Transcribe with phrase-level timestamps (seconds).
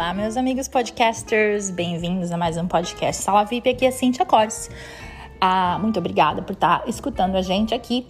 [0.00, 3.68] Olá, meus amigos podcasters, bem-vindos a mais um podcast Sala VIP.
[3.68, 4.70] Aqui é Cintia Cortes.
[5.38, 8.06] Ah, muito obrigada por estar escutando a gente aqui.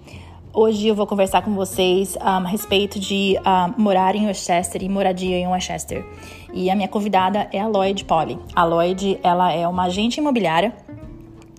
[0.54, 4.88] Hoje eu vou conversar com vocês um, a respeito de um, morar em Westchester e
[4.88, 6.06] moradia em Westchester.
[6.54, 8.38] E a minha convidada é a Lloyd Polly.
[8.54, 10.72] A Lloyd, ela é uma agente imobiliária,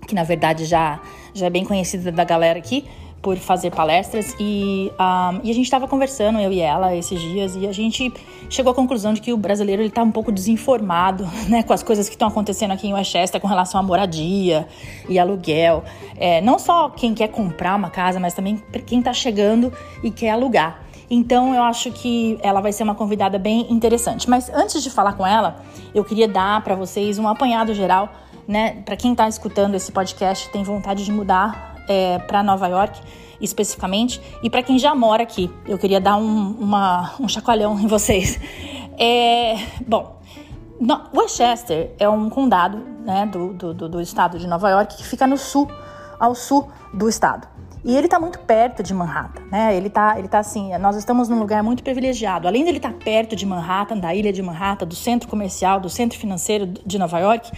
[0.07, 1.01] que na verdade já,
[1.33, 2.87] já é bem conhecida da galera aqui,
[3.21, 7.55] por fazer palestras e, um, e a gente estava conversando, eu e ela, esses dias,
[7.55, 8.11] e a gente
[8.49, 12.09] chegou à conclusão de que o brasileiro está um pouco desinformado né, com as coisas
[12.09, 14.67] que estão acontecendo aqui em Westchester com relação à moradia
[15.07, 15.83] e aluguel.
[16.17, 19.71] É, não só quem quer comprar uma casa, mas também quem está chegando
[20.03, 20.83] e quer alugar.
[21.09, 24.29] Então eu acho que ela vai ser uma convidada bem interessante.
[24.29, 25.57] Mas antes de falar com ela,
[25.93, 28.09] eu queria dar para vocês um apanhado geral,
[28.47, 28.81] né?
[28.85, 32.99] Para quem está escutando esse podcast tem vontade de mudar é, para Nova York
[33.41, 35.51] especificamente e para quem já mora aqui.
[35.67, 38.39] Eu queria dar um, uma, um chacoalhão em vocês.
[38.97, 39.55] É,
[39.87, 40.19] bom,
[40.79, 45.25] no, Westchester é um condado né, do, do, do estado de Nova York que fica
[45.25, 45.67] no sul,
[46.19, 47.47] ao sul do estado.
[47.83, 49.75] E ele está muito perto de Manhattan, né?
[49.75, 52.47] Ele está, ele tá assim, nós estamos num lugar muito privilegiado.
[52.47, 55.79] Além de ele estar tá perto de Manhattan, da ilha de Manhattan, do centro comercial,
[55.79, 57.51] do centro financeiro de Nova York,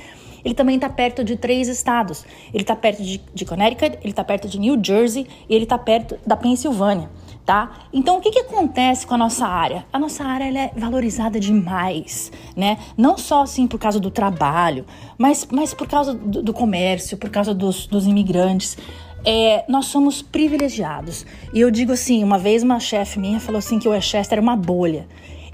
[0.43, 2.25] ele também está perto de três estados.
[2.53, 5.77] Ele está perto de, de Connecticut, ele está perto de New Jersey e ele está
[5.77, 7.09] perto da Pensilvânia.
[7.45, 7.71] Tá?
[7.91, 9.85] Então, o que, que acontece com a nossa área?
[9.91, 12.77] A nossa área é valorizada demais, né?
[12.95, 14.85] Não só assim por causa do trabalho,
[15.17, 18.77] mas, mas por causa do, do comércio, por causa dos, dos imigrantes.
[19.25, 21.25] É, nós somos privilegiados.
[21.53, 24.41] E eu digo assim, uma vez uma chefe minha falou assim que o Westchester era
[24.41, 25.05] uma bolha.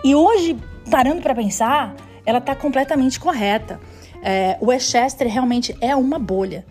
[0.03, 0.55] E hoje,
[0.91, 3.79] parando para pensar, ela está completamente correta.
[4.21, 6.65] É, o Westchester realmente é uma bolha.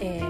[0.00, 0.26] É,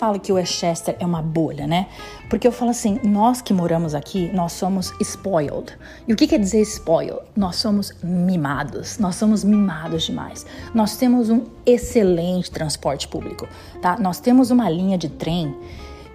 [0.00, 1.86] falo que o Westchester é uma bolha, né?
[2.30, 5.76] Porque eu falo assim, nós que moramos aqui, nós somos spoiled.
[6.08, 7.20] E o que quer dizer spoiled?
[7.36, 10.46] Nós somos mimados, nós somos mimados demais.
[10.74, 13.46] Nós temos um excelente transporte público,
[13.82, 13.98] tá?
[13.98, 15.54] Nós temos uma linha de trem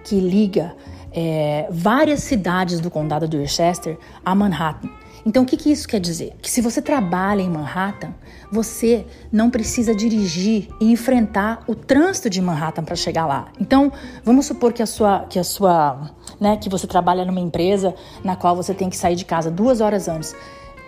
[0.06, 0.76] que liga
[1.12, 4.88] é, várias cidades do condado de Westchester a Manhattan.
[5.24, 6.34] Então, o que, que isso quer dizer?
[6.40, 8.14] Que se você trabalha em Manhattan,
[8.52, 13.48] você não precisa dirigir e enfrentar o trânsito de Manhattan para chegar lá.
[13.58, 13.90] Então,
[14.22, 17.92] vamos supor que a sua, que a sua, né, que você trabalha numa empresa
[18.22, 20.32] na qual você tem que sair de casa duas horas antes.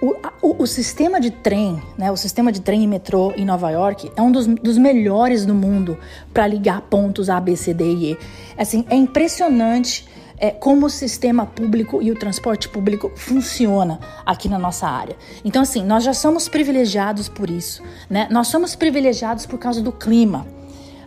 [0.00, 3.68] O, o, o, sistema de trem, né, o sistema de trem e metrô em Nova
[3.70, 5.98] York é um dos, dos melhores do mundo
[6.32, 8.18] para ligar pontos A, B, C, D e E.
[8.56, 10.06] Assim, é impressionante
[10.38, 15.16] é, como o sistema público e o transporte público funciona aqui na nossa área.
[15.44, 18.28] Então, assim, nós já somos privilegiados por isso, né?
[18.30, 20.46] Nós somos privilegiados por causa do clima.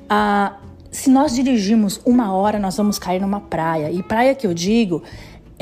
[0.09, 0.57] Ah,
[0.91, 3.89] se nós dirigimos uma hora, nós vamos cair numa praia.
[3.89, 5.01] E praia que eu digo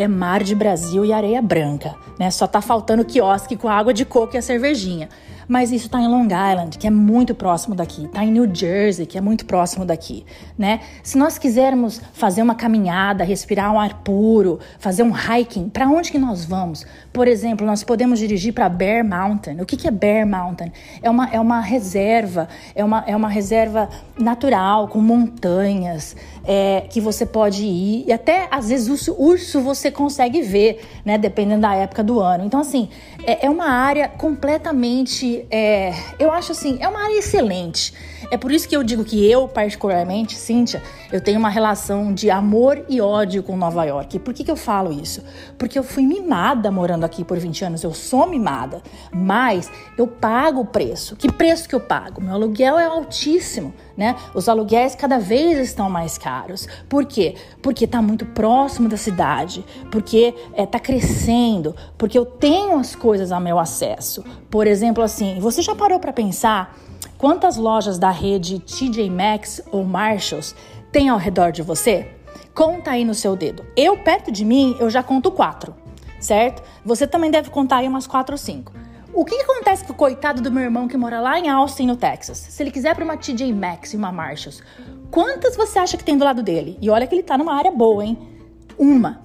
[0.01, 2.31] é mar de Brasil e areia branca, né?
[2.31, 5.09] Só tá faltando quiosque com água de coco e a cervejinha
[5.49, 9.07] mas isso está em Long Island, que é muito próximo daqui, está em New Jersey,
[9.07, 10.23] que é muito próximo daqui,
[10.55, 10.81] né?
[11.01, 16.11] Se nós quisermos fazer uma caminhada, respirar um ar puro, fazer um hiking, para onde
[16.11, 16.85] que nós vamos?
[17.11, 19.61] Por exemplo, nós podemos dirigir para Bear Mountain.
[19.61, 20.71] O que, que é Bear Mountain?
[21.01, 26.15] É uma, é uma reserva, é uma, é uma reserva natural, com montanhas,
[26.45, 31.17] é, que você pode ir, e até às vezes urso, urso você consegue ver, né?
[31.17, 32.45] Dependendo da época do ano.
[32.45, 32.89] Então, assim,
[33.23, 37.93] é, é uma área completamente é, eu acho assim, é uma área excelente.
[38.31, 42.29] É por isso que eu digo que eu, particularmente, Cíntia, eu tenho uma relação de
[42.29, 44.19] amor e ódio com Nova York.
[44.19, 45.23] Por que, que eu falo isso?
[45.57, 50.61] Porque eu fui mimada morando aqui por 20 anos, eu sou mimada, mas eu pago
[50.61, 51.15] o preço.
[51.15, 52.21] Que preço que eu pago?
[52.21, 54.15] Meu aluguel é altíssimo, né?
[54.35, 56.67] Os aluguéis cada vez estão mais caros.
[56.87, 57.35] Por quê?
[57.63, 63.31] Porque está muito próximo da cidade, porque está tá crescendo, porque eu tenho as coisas
[63.31, 64.23] ao meu acesso.
[64.51, 66.77] Por exemplo, assim, você já parou para pensar
[67.19, 70.55] quantas lojas da rede TJ Maxx ou Marshalls
[70.91, 72.09] tem ao redor de você?
[72.55, 73.65] Conta aí no seu dedo.
[73.75, 75.75] Eu, perto de mim, eu já conto quatro,
[76.19, 76.63] certo?
[76.83, 78.71] Você também deve contar aí umas quatro ou cinco.
[79.13, 81.97] O que, acontece com o coitado do meu irmão que mora lá em Austin, no
[81.97, 82.37] Texas?
[82.37, 84.63] Se ele quiser para uma TJ Maxx e uma Marshalls,
[85.11, 86.77] quantas você acha que tem do lado dele?
[86.81, 88.17] E olha que ele tá numa área boa, hein?
[88.77, 89.21] Uma.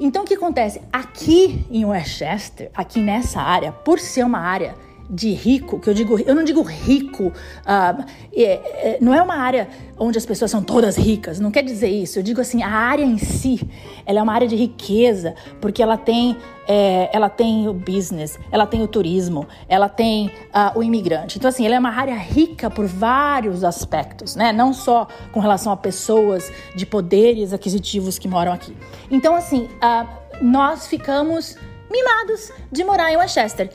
[0.00, 0.82] Então o que acontece?
[0.92, 4.74] Aqui em Westchester, aqui nessa área, por ser uma área
[5.08, 9.36] de rico, que eu digo, eu não digo rico, uh, é, é, não é uma
[9.36, 9.68] área
[9.98, 12.18] onde as pessoas são todas ricas, não quer dizer isso.
[12.18, 13.60] Eu digo assim, a área em si,
[14.04, 16.36] ela é uma área de riqueza, porque ela tem,
[16.68, 21.38] é, ela tem o business, ela tem o turismo, ela tem uh, o imigrante.
[21.38, 24.52] Então assim, ela é uma área rica por vários aspectos, né?
[24.52, 28.76] Não só com relação a pessoas de poderes aquisitivos que moram aqui.
[29.10, 30.06] Então assim, uh,
[30.42, 31.56] nós ficamos
[31.90, 33.70] mimados de morar em Westchester.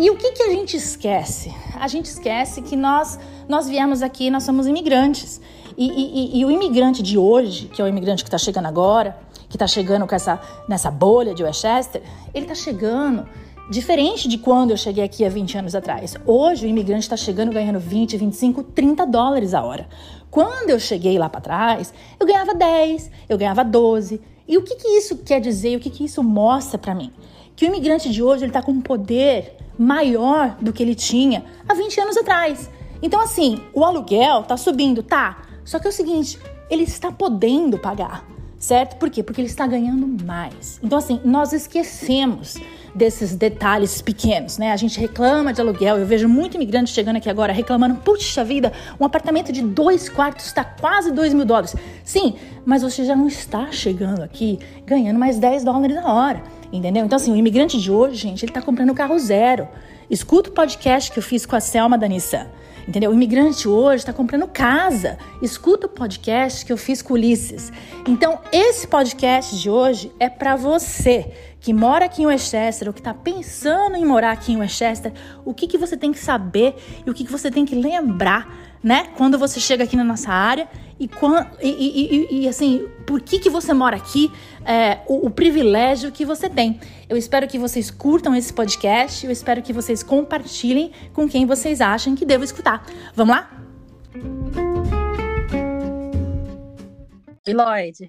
[0.00, 1.52] E o que, que a gente esquece?
[1.74, 3.18] A gente esquece que nós,
[3.48, 5.40] nós viemos aqui, nós somos imigrantes.
[5.76, 9.18] E, e, e o imigrante de hoje, que é o imigrante que está chegando agora,
[9.48, 12.00] que está chegando com essa, nessa bolha de Westchester,
[12.32, 13.26] ele está chegando
[13.68, 16.14] diferente de quando eu cheguei aqui há 20 anos atrás.
[16.24, 19.88] Hoje o imigrante está chegando ganhando 20, 25, 30 dólares a hora.
[20.30, 24.20] Quando eu cheguei lá para trás, eu ganhava 10, eu ganhava 12.
[24.46, 25.76] E o que, que isso quer dizer?
[25.76, 27.12] O que, que isso mostra para mim?
[27.56, 31.44] Que o imigrante de hoje ele está com um poder maior do que ele tinha
[31.68, 32.70] há 20 anos atrás.
[33.00, 35.42] Então, assim, o aluguel tá subindo, tá?
[35.64, 36.38] Só que é o seguinte,
[36.68, 38.24] ele está podendo pagar,
[38.58, 38.96] certo?
[38.96, 39.22] Por quê?
[39.22, 40.80] Porque ele está ganhando mais.
[40.82, 42.56] Então, assim, nós esquecemos
[42.94, 44.72] desses detalhes pequenos, né?
[44.72, 45.98] A gente reclama de aluguel.
[45.98, 50.46] Eu vejo muito imigrante chegando aqui agora reclamando: puxa vida, um apartamento de dois quartos
[50.46, 51.76] está quase dois mil dólares.
[52.04, 52.34] Sim,
[52.66, 56.57] mas você já não está chegando aqui ganhando mais 10 dólares a hora.
[56.72, 57.04] Entendeu?
[57.04, 59.68] Então, assim, o imigrante de hoje, gente, ele tá comprando carro zero.
[60.10, 62.46] Escuta o podcast que eu fiz com a Selma da Nissan.
[62.86, 63.10] Entendeu?
[63.10, 65.18] O imigrante hoje está comprando casa.
[65.42, 67.70] Escuta o podcast que eu fiz com Ulisses.
[68.06, 73.00] Então, esse podcast de hoje é para você que mora aqui em Westchester ou que
[73.00, 75.12] está pensando em morar aqui em Westchester.
[75.44, 76.76] O que, que você tem que saber
[77.06, 79.08] e o que, que você tem que lembrar né?
[79.16, 80.68] Quando você chega aqui na nossa área
[80.98, 81.08] e,
[81.60, 84.32] e, e, e assim, por que, que você mora aqui,
[84.64, 86.80] é, o, o, privilégio que você tem.
[87.08, 91.80] Eu espero que vocês curtam esse podcast, eu espero que vocês compartilhem com quem vocês
[91.80, 92.84] acham que devo escutar.
[93.14, 93.50] Vamos lá?
[97.46, 98.08] Lloyd.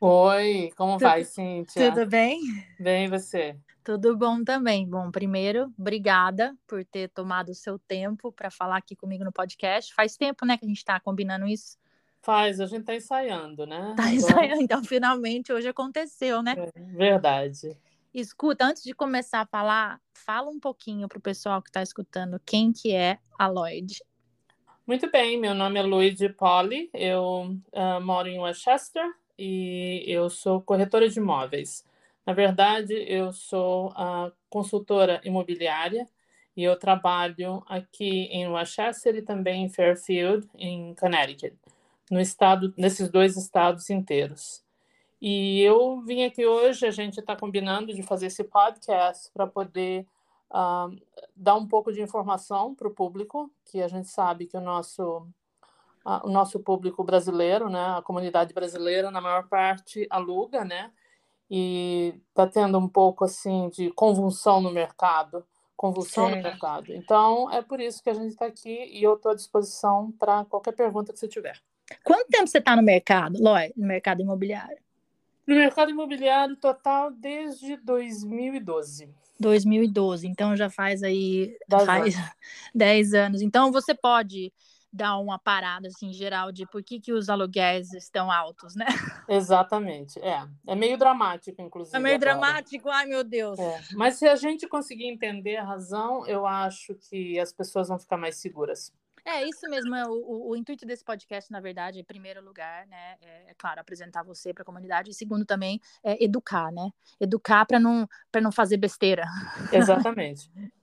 [0.00, 1.92] Oi, como tudo, vai, Cíntia?
[1.92, 2.40] Tudo bem?
[2.78, 3.54] Bem, e você?
[3.84, 4.88] Tudo bom também.
[4.88, 9.92] Bom, primeiro, obrigada por ter tomado o seu tempo para falar aqui comigo no podcast.
[9.94, 11.79] Faz tempo, né, que a gente está combinando isso?
[12.22, 13.94] Faz, a gente está ensaiando, né?
[13.96, 16.54] Tá ensaiando, então finalmente hoje aconteceu, né?
[16.56, 17.76] É, verdade.
[18.12, 22.40] Escuta, antes de começar a falar, fala um pouquinho para o pessoal que está escutando
[22.44, 24.02] quem que é a Lloyd.
[24.86, 29.08] Muito bem, meu nome é Luigi Poli, eu uh, moro em Westchester
[29.38, 31.84] e eu sou corretora de imóveis.
[32.26, 36.08] Na verdade, eu sou a consultora imobiliária
[36.56, 41.56] e eu trabalho aqui em Westchester e também em Fairfield, em Connecticut,
[42.10, 44.64] no estado, nesses dois estados inteiros.
[45.20, 50.06] E eu vim aqui hoje, a gente está combinando de fazer esse podcast para poder
[50.50, 50.94] uh,
[51.36, 55.18] dar um pouco de informação para o público, que a gente sabe que o nosso,
[56.04, 60.90] uh, o nosso público brasileiro, né, a comunidade brasileira, na maior parte, aluga, né?
[61.50, 65.44] e está tendo um pouco assim de convulsão no mercado,
[65.76, 66.36] convulsão Sim.
[66.36, 66.92] no mercado.
[66.94, 70.44] Então é por isso que a gente está aqui e eu estou à disposição para
[70.44, 71.60] qualquer pergunta que você tiver.
[72.04, 74.78] Quanto tempo você está no mercado, Lói, no mercado imobiliário?
[75.46, 79.08] No mercado imobiliário total desde 2012.
[79.40, 82.30] 2012, então já faz aí dez faz anos.
[82.74, 83.42] 10 anos.
[83.42, 84.52] Então você pode
[84.92, 88.86] dar uma parada assim geral de por que, que os aluguéis estão altos, né?
[89.28, 90.46] Exatamente, é.
[90.66, 91.96] É meio dramático, inclusive.
[91.96, 92.32] É meio agora.
[92.32, 93.58] dramático, ai meu Deus.
[93.58, 93.80] É.
[93.92, 98.16] Mas se a gente conseguir entender a razão, eu acho que as pessoas vão ficar
[98.16, 98.92] mais seguras.
[99.24, 99.94] É isso mesmo.
[99.94, 103.80] É, o, o, intuito desse podcast, na verdade, em primeiro lugar, né, é, é claro,
[103.80, 105.10] apresentar você para a comunidade.
[105.10, 106.90] E segundo também, é educar, né?
[107.20, 109.24] Educar para não para não fazer besteira.
[109.72, 110.50] Exatamente.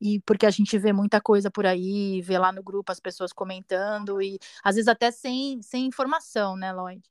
[0.00, 3.32] e porque a gente vê muita coisa por aí, vê lá no grupo as pessoas
[3.32, 7.02] comentando e às vezes até sem, sem informação, né, Lloyd?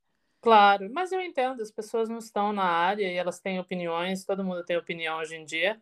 [0.41, 4.43] Claro, mas eu entendo, as pessoas não estão na área e elas têm opiniões, todo
[4.43, 5.81] mundo tem opinião hoje em dia.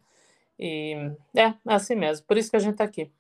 [0.58, 0.94] E
[1.36, 3.12] é, é assim mesmo, por isso que a gente está aqui.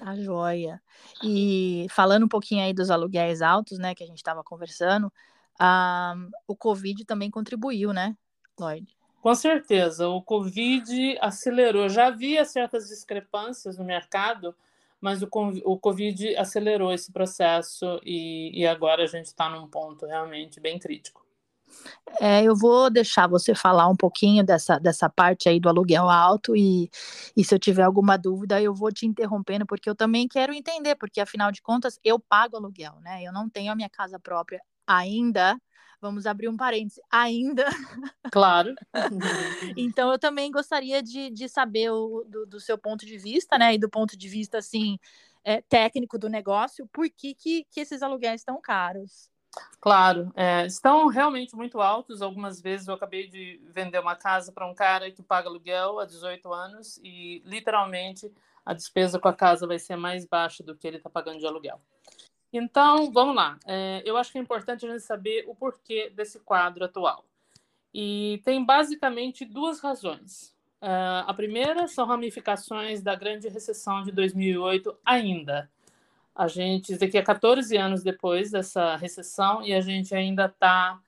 [0.00, 0.80] Tá joia.
[1.22, 5.12] E falando um pouquinho aí dos aluguéis altos, né, que a gente estava conversando,
[5.60, 8.16] um, o Covid também contribuiu, né,
[8.58, 8.96] Lloyd?
[9.20, 11.86] Com certeza, o Covid acelerou.
[11.90, 14.54] Já havia certas discrepâncias no mercado,
[14.98, 15.28] mas o,
[15.64, 20.78] o Covid acelerou esse processo e, e agora a gente está num ponto realmente bem
[20.78, 21.22] crítico.
[22.20, 26.56] É, eu vou deixar você falar um pouquinho dessa, dessa parte aí do aluguel alto
[26.56, 26.90] e,
[27.36, 30.96] e se eu tiver alguma dúvida eu vou te interrompendo porque eu também quero entender,
[30.96, 33.22] porque afinal de contas eu pago aluguel, né?
[33.22, 35.56] Eu não tenho a minha casa própria ainda,
[36.00, 37.00] Vamos abrir um parêntese.
[37.10, 37.66] Ainda.
[38.32, 38.74] Claro.
[39.76, 43.74] então, eu também gostaria de, de saber o, do, do, seu ponto de vista, né?
[43.74, 44.98] E do ponto de vista, assim,
[45.44, 49.29] é, técnico do negócio, por que, que, que esses aluguéis estão caros?
[49.80, 52.20] Claro, é, estão realmente muito altos.
[52.20, 56.04] Algumas vezes eu acabei de vender uma casa para um cara que paga aluguel há
[56.04, 58.32] 18 anos e literalmente
[58.64, 61.46] a despesa com a casa vai ser mais baixa do que ele está pagando de
[61.46, 61.80] aluguel.
[62.52, 63.58] Então, vamos lá.
[63.66, 67.24] É, eu acho que é importante a gente saber o porquê desse quadro atual.
[67.92, 70.54] E tem basicamente duas razões.
[70.80, 75.70] Uh, a primeira são ramificações da grande recessão de 2008 ainda.
[76.40, 80.98] A gente, daqui a 14 anos depois dessa recessão, e a gente ainda está.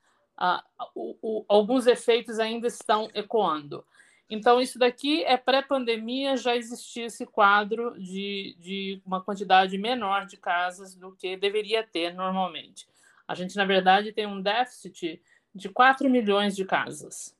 [1.47, 3.83] Alguns efeitos ainda estão ecoando.
[4.29, 10.37] Então, isso daqui é pré-pandemia, já existia esse quadro de, de uma quantidade menor de
[10.37, 12.87] casas do que deveria ter normalmente.
[13.27, 15.19] A gente, na verdade, tem um déficit
[15.55, 17.35] de 4 milhões de casas.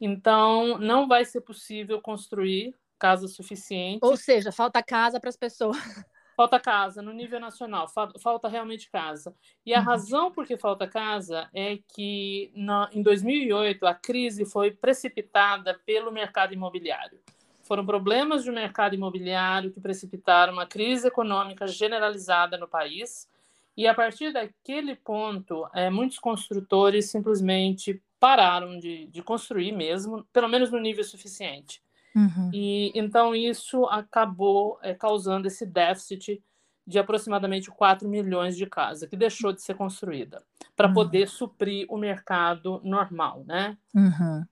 [0.00, 4.02] Então, não vai ser possível construir casas suficientes.
[4.02, 5.76] Ou seja, falta casa para as pessoas.
[6.38, 7.88] Falta casa no nível nacional,
[8.22, 9.34] falta realmente casa.
[9.66, 9.84] E a uhum.
[9.84, 16.12] razão por que falta casa é que na, em 2008 a crise foi precipitada pelo
[16.12, 17.18] mercado imobiliário.
[17.64, 23.28] Foram problemas do mercado imobiliário que precipitaram uma crise econômica generalizada no país.
[23.76, 30.46] E a partir daquele ponto, é, muitos construtores simplesmente pararam de, de construir mesmo, pelo
[30.46, 31.82] menos no nível suficiente.
[32.14, 32.50] Uhum.
[32.52, 36.42] E então isso acabou é, causando esse déficit
[36.86, 40.42] de aproximadamente 4 milhões de casas que deixou de ser construída
[40.74, 40.94] para uhum.
[40.94, 43.76] poder suprir o mercado normal, né?
[43.94, 44.44] Uhum.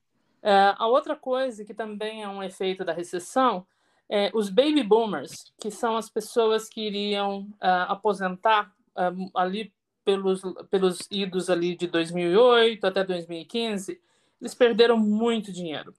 [0.43, 3.67] É, a outra coisa que também é um efeito da recessão
[4.09, 9.73] é os baby boomers, que são as pessoas que iriam uh, aposentar uh, ali
[10.05, 14.01] pelos, pelos idos ali de 2008 até 2015,
[14.41, 15.93] eles perderam muito dinheiro.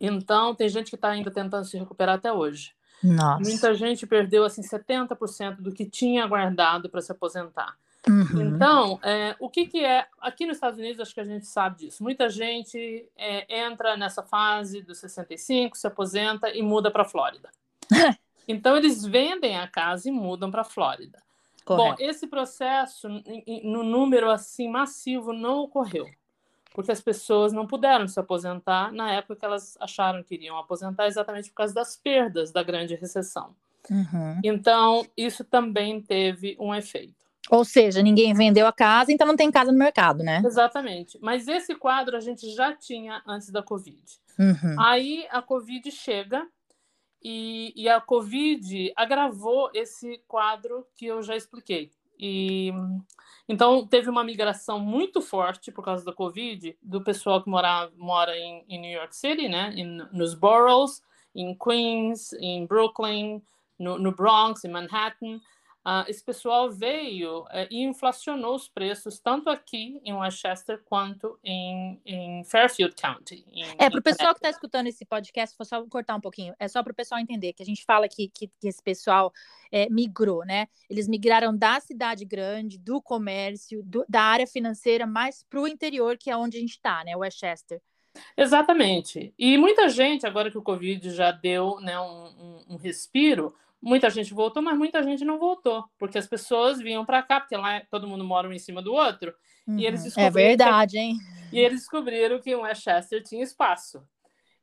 [0.00, 2.74] Então, tem gente que está ainda tentando se recuperar até hoje.
[3.02, 3.42] Nossa.
[3.42, 7.76] Muita gente perdeu assim 70% do que tinha guardado para se aposentar.
[8.08, 8.54] Uhum.
[8.54, 10.06] Então, é, o que, que é.
[10.20, 12.02] Aqui nos Estados Unidos, acho que a gente sabe disso.
[12.02, 17.50] Muita gente é, entra nessa fase dos 65, se aposenta e muda para a Flórida.
[18.46, 21.22] então, eles vendem a casa e mudam para a Flórida.
[21.66, 23.08] Bom, esse processo,
[23.64, 26.06] no número assim massivo, não ocorreu
[26.76, 31.06] porque as pessoas não puderam se aposentar na época que elas acharam que iriam aposentar,
[31.06, 33.56] exatamente por causa das perdas da grande recessão.
[33.90, 34.38] Uhum.
[34.44, 37.14] Então, isso também teve um efeito.
[37.48, 40.42] Ou seja, ninguém vendeu a casa, então não tem casa no mercado, né?
[40.44, 41.18] Exatamente.
[41.22, 44.02] Mas esse quadro a gente já tinha antes da Covid.
[44.38, 44.78] Uhum.
[44.78, 46.46] Aí a Covid chega
[47.22, 51.90] e, e, a Covid agravou esse quadro que eu já expliquei.
[52.18, 52.72] E
[53.48, 58.36] então teve uma migração muito forte por causa da Covid do pessoal que mora, mora
[58.36, 59.72] em, em New York City, né?
[59.76, 61.02] Em, nos boroughs,
[61.34, 63.40] em Queens, em Brooklyn,
[63.78, 65.40] no, no Bronx, em Manhattan.
[65.86, 72.00] Uh, esse pessoal veio uh, e inflacionou os preços tanto aqui em Westchester quanto em,
[72.04, 73.46] em Fairfield County.
[73.52, 76.52] Em, é, para o pessoal que está escutando esse podcast, vou só cortar um pouquinho,
[76.58, 79.32] é só para o pessoal entender que a gente fala que, que, que esse pessoal
[79.70, 80.66] é, migrou, né?
[80.90, 86.18] Eles migraram da cidade grande, do comércio, do, da área financeira, mais para o interior,
[86.18, 87.14] que é onde a gente está, né?
[87.14, 87.80] Westchester.
[88.36, 89.32] Exatamente.
[89.38, 94.10] E muita gente, agora que o Covid já deu né, um, um, um respiro, Muita
[94.10, 97.82] gente voltou, mas muita gente não voltou, porque as pessoas vinham para cá, porque lá
[97.90, 99.34] todo mundo mora um em cima do outro,
[99.66, 99.78] uhum.
[99.78, 100.22] e eles uhum.
[100.22, 100.98] É verdade, que...
[100.98, 101.16] hein?
[101.52, 104.02] E eles descobriram que o Westchester tinha espaço.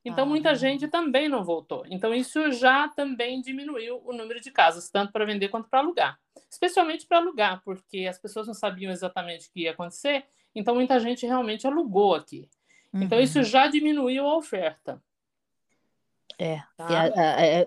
[0.06, 1.86] Então, ah, muita gente também não voltou.
[1.90, 6.20] Então, isso já também diminuiu o número de casas, tanto para vender quanto para alugar.
[6.50, 11.00] Especialmente para alugar, porque as pessoas não sabiam exatamente o que ia acontecer, então muita
[11.00, 12.50] gente realmente alugou aqui.
[12.92, 13.04] Uhum.
[13.04, 13.46] Então, isso uhum.
[13.46, 15.02] já diminuiu a oferta.
[16.40, 16.88] É, tá?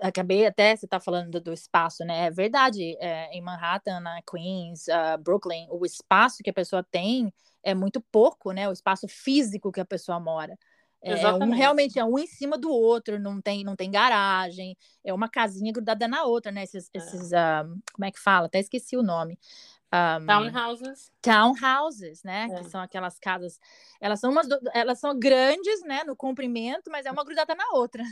[0.01, 2.27] acabei até, você está falando do, do, espaço, né?
[2.27, 7.33] É verdade, é, em Manhattan, na Queens, uh, Brooklyn, o espaço que a pessoa tem
[7.63, 8.67] é muito pouco, né?
[8.67, 10.57] O espaço físico que a pessoa mora.
[11.01, 14.75] É, é um, realmente é um em cima do outro, não tem, não tem garagem,
[15.03, 16.63] é uma casinha grudada na outra, né?
[16.63, 16.97] Esses, é.
[16.97, 18.47] esses uh, como é que fala?
[18.47, 19.37] Até esqueci o nome.
[19.93, 21.11] Um, townhouses.
[21.21, 22.47] Townhouses, né?
[22.51, 22.55] É.
[22.55, 23.57] Que são aquelas casas.
[24.01, 26.03] Elas são umas, elas são grandes, né?
[26.03, 28.03] No comprimento, mas é uma grudada na outra.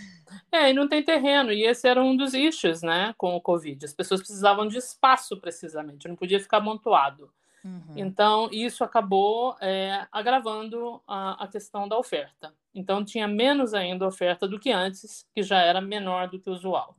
[0.52, 1.52] É, e não tem terreno.
[1.52, 3.14] E esse era um dos issues, né?
[3.18, 3.86] Com o Covid.
[3.86, 6.08] As pessoas precisavam de espaço, precisamente.
[6.08, 7.30] Não podia ficar amontoado.
[7.66, 7.94] Uhum.
[7.96, 12.54] Então, isso acabou é, agravando a, a questão da oferta.
[12.74, 16.54] Então, tinha menos ainda oferta do que antes, que já era menor do que o
[16.54, 16.96] usual.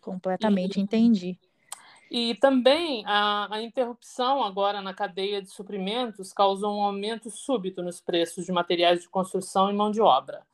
[0.00, 1.38] Completamente e, entendi.
[2.10, 8.00] E também a, a, interrupção agora na cadeia de suprimentos causou um aumento súbito nos
[8.00, 10.46] preços de materiais de construção e mão de obra.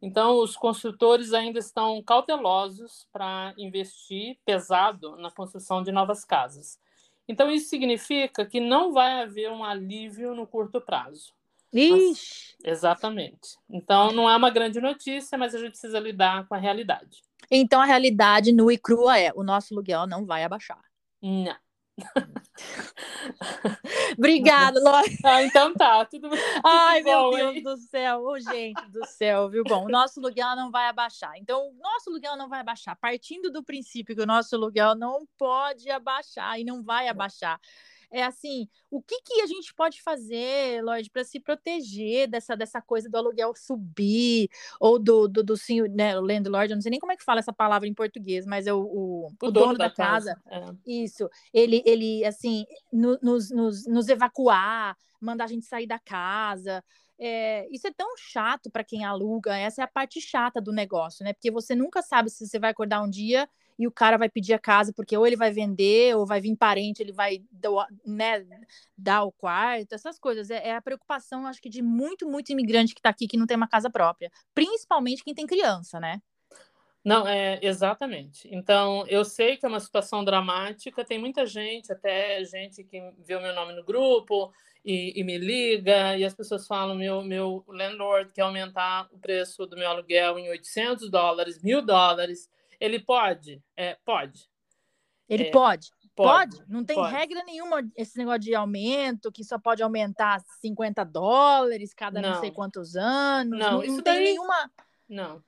[0.00, 6.78] Então, os construtores ainda estão cautelosos para investir pesado na construção de novas casas.
[7.26, 11.32] Então, isso significa que não vai haver um alívio no curto prazo.
[11.72, 11.90] Ixi.
[11.90, 13.58] Mas, exatamente.
[13.68, 17.22] Então, não é uma grande notícia, mas a gente precisa lidar com a realidade.
[17.50, 20.80] Então, a realidade nua e crua é: o nosso aluguel não vai abaixar.
[21.22, 21.56] Não.
[24.16, 25.18] Obrigada, Lore.
[25.24, 27.62] Ah, então tá, tudo, tudo Ai, bom, meu Deus hein?
[27.62, 29.64] do céu, ô, gente do céu, viu?
[29.64, 31.32] Bom, o nosso aluguel não vai abaixar.
[31.36, 32.96] Então, o nosso aluguel não vai abaixar.
[33.00, 37.58] Partindo do princípio que o nosso aluguel não pode abaixar e não vai abaixar é
[38.12, 43.08] assim, o que, que a gente pode fazer, Lloyd, para se proteger dessa, dessa coisa
[43.08, 44.48] do aluguel subir,
[44.80, 47.24] ou do, do, do senhor, né, o landlord, eu não sei nem como é que
[47.24, 49.94] fala essa palavra em português, mas é o, o, o, o dono, dono, da, da
[49.94, 50.78] casa, casa.
[50.86, 50.90] É.
[50.90, 56.82] isso, ele, ele assim, no, nos, nos, nos evacuar, mandar a gente sair da casa,
[57.18, 61.24] é, isso é tão chato para quem aluga, essa é a parte chata do negócio,
[61.24, 61.32] né?
[61.32, 63.48] Porque você nunca sabe se você vai acordar um dia
[63.78, 66.56] e o cara vai pedir a casa porque ou ele vai vender ou vai vir
[66.56, 67.42] parente, ele vai
[68.04, 68.44] né,
[68.96, 70.50] dar o quarto, essas coisas.
[70.50, 73.46] É, é a preocupação, acho que, de muito, muito imigrante que está aqui que não
[73.46, 76.20] tem uma casa própria, principalmente quem tem criança, né?
[77.04, 78.48] Não, é exatamente.
[78.52, 83.36] Então, eu sei que é uma situação dramática, tem muita gente, até gente que vê
[83.36, 84.52] o meu nome no grupo
[84.84, 89.64] e, e, me liga, e as pessoas falam: meu, meu landlord quer aumentar o preço
[89.64, 92.50] do meu aluguel em 800 dólares, mil dólares.
[92.80, 93.62] Ele pode?
[93.76, 94.48] É, pode.
[95.28, 95.90] Ele é, pode.
[96.14, 96.56] Pode.
[96.56, 96.68] pode.
[96.68, 97.12] Não tem pode.
[97.12, 102.40] regra nenhuma esse negócio de aumento, que só pode aumentar 50 dólares cada não, não
[102.40, 103.58] sei quantos anos.
[103.58, 104.24] Não, não, isso não tem daí...
[104.24, 104.70] nenhuma.
[105.08, 105.42] Não.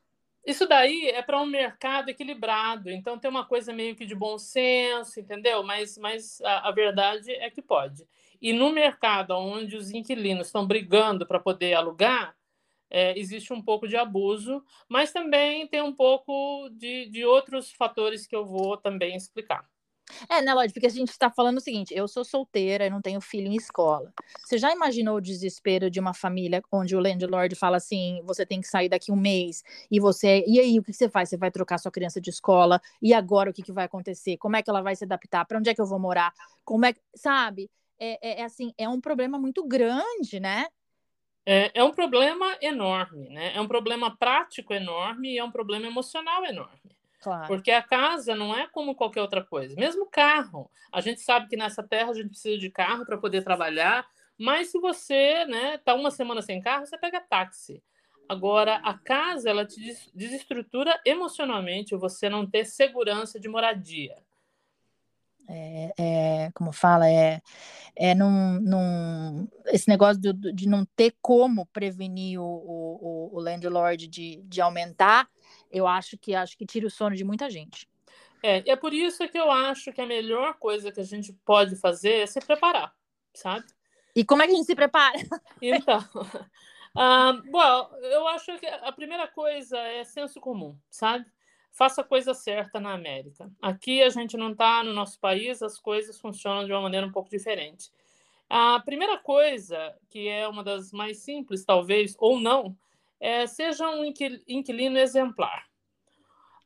[0.46, 4.38] Isso daí é para um mercado equilibrado, então tem uma coisa meio que de bom
[4.38, 5.62] senso, entendeu?
[5.62, 8.08] Mas, mas a, a verdade é que pode.
[8.40, 12.34] E no mercado onde os inquilinos estão brigando para poder alugar,
[12.90, 18.26] é, existe um pouco de abuso, mas também tem um pouco de, de outros fatores
[18.26, 19.64] que eu vou também explicar.
[20.28, 20.72] É, né, Lodi?
[20.72, 23.56] Porque a gente está falando o seguinte: eu sou solteira e não tenho filho em
[23.56, 24.12] escola.
[24.44, 28.60] Você já imaginou o desespero de uma família onde o landlord fala assim: você tem
[28.60, 30.44] que sair daqui um mês, e você.
[30.46, 31.28] E aí, o que você faz?
[31.28, 34.36] Você vai trocar sua criança de escola, e agora o que, que vai acontecer?
[34.36, 35.44] Como é que ela vai se adaptar?
[35.44, 36.32] Para onde é que eu vou morar?
[36.64, 37.00] Como é que.
[37.14, 37.70] Sabe?
[37.98, 40.66] É, é, é assim, é um problema muito grande, né?
[41.44, 43.52] É, é um problema enorme, né?
[43.54, 46.78] É um problema prático enorme e é um problema emocional enorme.
[47.20, 47.46] Claro.
[47.46, 49.74] Porque a casa não é como qualquer outra coisa.
[49.76, 50.70] Mesmo carro.
[50.92, 54.06] A gente sabe que nessa terra a gente precisa de carro para poder trabalhar,
[54.38, 57.82] mas se você né, tá uma semana sem carro, você pega táxi.
[58.28, 59.80] Agora, a casa ela te
[60.14, 64.16] desestrutura emocionalmente, você não ter segurança de moradia.
[65.52, 67.42] É, é, como fala, é,
[67.96, 74.06] é num, num, esse negócio de, de não ter como prevenir o, o, o landlord
[74.06, 75.28] de, de aumentar,
[75.68, 77.88] eu acho que acho que tira o sono de muita gente.
[78.42, 81.74] É, é por isso que eu acho que a melhor coisa que a gente pode
[81.74, 82.94] fazer é se preparar,
[83.34, 83.66] sabe?
[84.14, 85.18] E como é que a gente se prepara?
[85.60, 85.98] Então,
[86.96, 91.26] uh, bom, eu acho que a primeira coisa é senso comum, sabe?
[91.72, 93.50] Faça a coisa certa na América.
[93.60, 97.12] Aqui a gente não está no nosso país, as coisas funcionam de uma maneira um
[97.12, 97.90] pouco diferente.
[98.48, 102.76] A primeira coisa, que é uma das mais simples, talvez, ou não,
[103.20, 105.68] é seja um inquilino exemplar.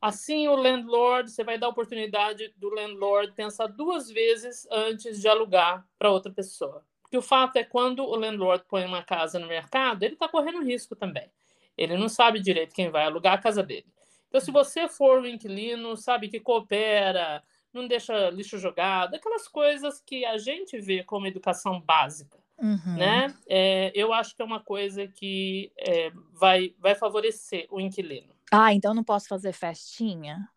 [0.01, 5.29] Assim, o landlord, você vai dar a oportunidade do landlord pensar duas vezes antes de
[5.29, 6.85] alugar para outra pessoa.
[7.03, 10.63] Porque o fato é quando o landlord põe uma casa no mercado, ele está correndo
[10.63, 11.31] risco também.
[11.77, 13.87] Ele não sabe direito quem vai alugar a casa dele.
[14.35, 17.41] Então, se você for um inquilino, sabe, que coopera,
[17.73, 22.97] não deixa lixo jogado, aquelas coisas que a gente vê como educação básica, uhum.
[22.97, 23.33] né?
[23.47, 28.35] É, eu acho que é uma coisa que é, vai, vai favorecer o inquilino.
[28.51, 30.49] Ah, então não posso fazer festinha?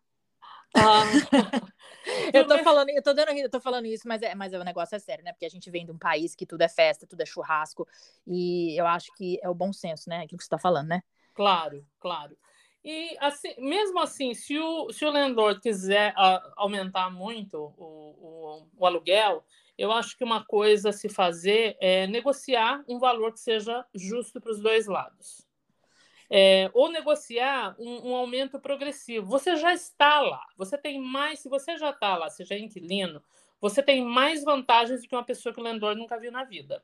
[0.74, 1.04] Ah.
[2.34, 4.96] eu tô falando, eu tô dando, eu tô falando isso, mas é, mas o negócio
[4.96, 5.30] é sério, né?
[5.32, 7.86] Porque a gente vem de um país que tudo é festa, tudo é churrasco,
[8.26, 10.22] e eu acho que é o bom senso, né?
[10.22, 11.00] Aquilo que você tá falando, né?
[11.32, 12.36] Claro, claro.
[12.90, 18.66] E assim, mesmo assim, se o, se o landlord quiser uh, aumentar muito o, o,
[18.78, 19.44] o, aluguel,
[19.76, 24.40] eu acho que uma coisa a se fazer é negociar um valor que seja justo
[24.40, 25.46] para os dois lados.
[26.30, 29.26] É, ou negociar um, um, aumento progressivo.
[29.26, 33.22] Você já está lá, você tem mais, se você já está lá, seja inquilino,
[33.60, 36.82] você tem mais vantagens do que uma pessoa que o landlord nunca viu na vida.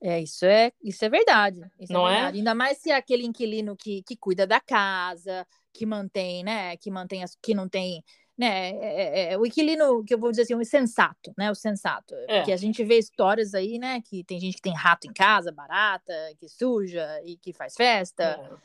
[0.00, 1.60] É, isso é, isso é verdade.
[1.78, 2.36] Isso é não é, verdade.
[2.36, 2.40] é?
[2.40, 6.76] Ainda mais se é aquele inquilino que, que cuida da casa, que mantém, né?
[6.76, 8.04] Que mantém as, que não tem
[8.38, 12.14] né, é, é, o inquilino, que eu vou dizer assim, o sensato, né, o sensato,
[12.28, 12.42] é.
[12.42, 15.50] que a gente vê histórias aí, né, que tem gente que tem rato em casa,
[15.50, 18.60] barata, que suja e que faz festa.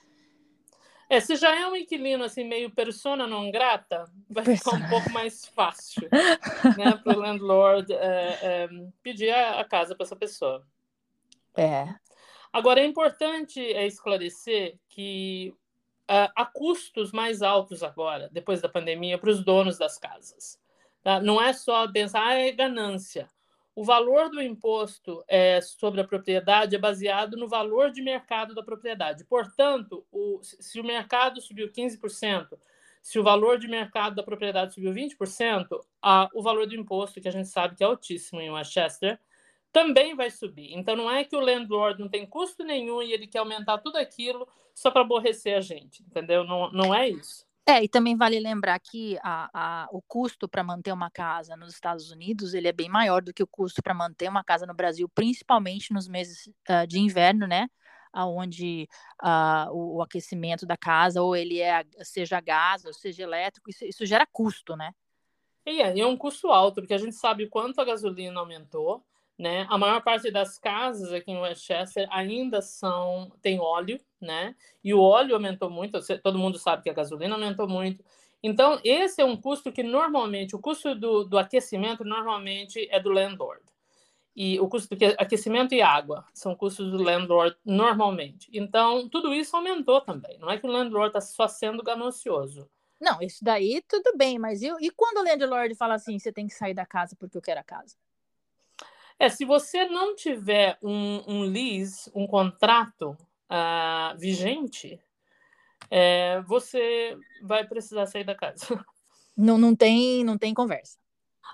[1.09, 4.77] É, se já é um inquilino assim meio persona não grata, vai persona.
[4.77, 6.07] ficar um pouco mais fácil,
[6.77, 8.69] né, para o landlord é, é,
[9.01, 10.63] pedir a, a casa para essa pessoa.
[11.55, 11.87] É.
[12.51, 15.53] Agora é importante esclarecer que
[16.03, 20.59] uh, há custos mais altos agora, depois da pandemia, para os donos das casas.
[21.01, 21.19] Tá?
[21.19, 23.27] Não é só pensar, ah, é ganância.
[23.75, 28.61] O valor do imposto é, sobre a propriedade é baseado no valor de mercado da
[28.61, 29.25] propriedade.
[29.25, 32.49] Portanto, o, se o mercado subiu 15%,
[33.01, 35.67] se o valor de mercado da propriedade subiu 20%,
[36.01, 39.19] a, o valor do imposto, que a gente sabe que é altíssimo em Westchester,
[39.73, 40.71] também vai subir.
[40.73, 43.97] Então não é que o landlord não tem custo nenhum e ele quer aumentar tudo
[43.97, 46.43] aquilo só para aborrecer a gente, entendeu?
[46.43, 47.43] Não, não é isso.
[47.65, 51.73] É, e também vale lembrar que a, a, o custo para manter uma casa nos
[51.73, 54.73] Estados Unidos ele é bem maior do que o custo para manter uma casa no
[54.73, 57.67] Brasil, principalmente nos meses uh, de inverno, né?
[58.15, 58.87] Onde
[59.23, 63.85] uh, o, o, aquecimento da casa, ou ele é seja gás, ou seja elétrico, isso,
[63.85, 64.93] isso gera custo, né?
[65.65, 69.03] E é, é um custo alto, porque a gente sabe quanto a gasolina aumentou,
[69.37, 69.65] né?
[69.69, 74.55] A maior parte das casas aqui em Westchester ainda são tem óleo, né?
[74.83, 78.03] E o óleo aumentou muito, todo mundo sabe que a gasolina aumentou muito.
[78.41, 83.09] Então, esse é um custo que normalmente, o custo do, do aquecimento normalmente é do
[83.09, 83.63] landlord.
[84.35, 88.49] E o custo do aquecimento e água são custos do landlord normalmente.
[88.51, 90.37] Então, tudo isso aumentou também.
[90.39, 92.69] Não é que o landlord está só sendo ganancioso.
[92.99, 96.47] Não, isso daí tudo bem, mas e, e quando o landlord fala assim, você tem
[96.47, 97.95] que sair da casa porque eu quero a casa?
[99.19, 103.17] É, se você não tiver um, um lease, um contrato
[103.49, 104.99] uh, vigente,
[105.89, 108.83] é, você vai precisar sair da casa.
[109.35, 110.97] Não, não, tem, não tem conversa.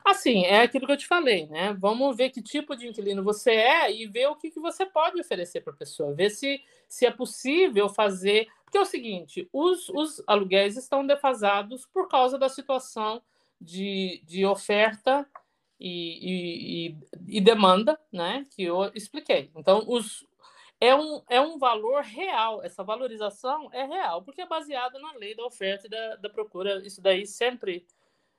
[0.05, 1.73] Assim, é aquilo que eu te falei, né?
[1.79, 5.19] Vamos ver que tipo de inquilino você é e ver o que, que você pode
[5.19, 6.13] oferecer para a pessoa.
[6.13, 8.47] Ver se, se é possível fazer.
[8.63, 13.21] Porque é o seguinte: os, os aluguéis estão defasados por causa da situação
[13.59, 15.27] de, de oferta
[15.79, 19.49] e, e, e, demanda, né, que eu expliquei.
[19.55, 20.27] Então, os,
[20.79, 25.35] é, um, é um valor real, essa valorização é real, porque é baseada na lei
[25.35, 26.85] da oferta e da, da procura.
[26.85, 27.85] Isso daí sempre,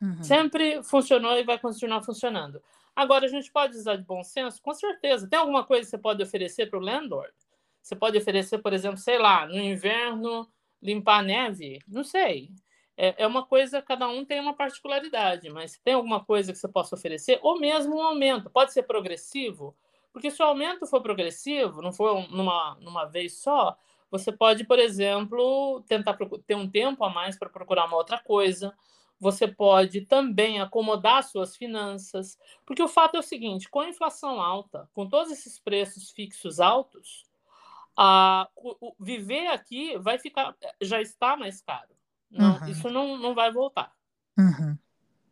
[0.00, 0.22] uhum.
[0.22, 2.62] sempre funcionou e vai continuar funcionando.
[2.94, 4.61] Agora, a gente pode usar de bom senso?
[4.61, 5.29] Com certeza.
[5.29, 7.33] Tem alguma coisa que você pode oferecer para o landlord?
[7.81, 10.46] Você pode oferecer, por exemplo, sei lá, no inverno,
[10.83, 11.79] limpar a neve?
[11.88, 12.50] Não sei
[13.00, 16.68] é, é uma coisa, cada um tem uma particularidade, mas tem alguma coisa que você
[16.68, 19.74] possa oferecer, ou mesmo um aumento, pode ser progressivo,
[20.12, 23.74] porque se o aumento for progressivo, não for numa, numa vez só,
[24.10, 28.74] você pode, por exemplo, tentar ter um tempo a mais para procurar uma outra coisa.
[29.18, 32.36] Você pode também acomodar suas finanças,
[32.66, 36.58] porque o fato é o seguinte: com a inflação alta, com todos esses preços fixos
[36.58, 37.24] altos,
[37.96, 41.99] a, o, o, viver aqui vai ficar, já está mais caro.
[42.30, 42.68] Não, uhum.
[42.68, 43.92] Isso não, não vai voltar.
[44.38, 44.78] Uhum.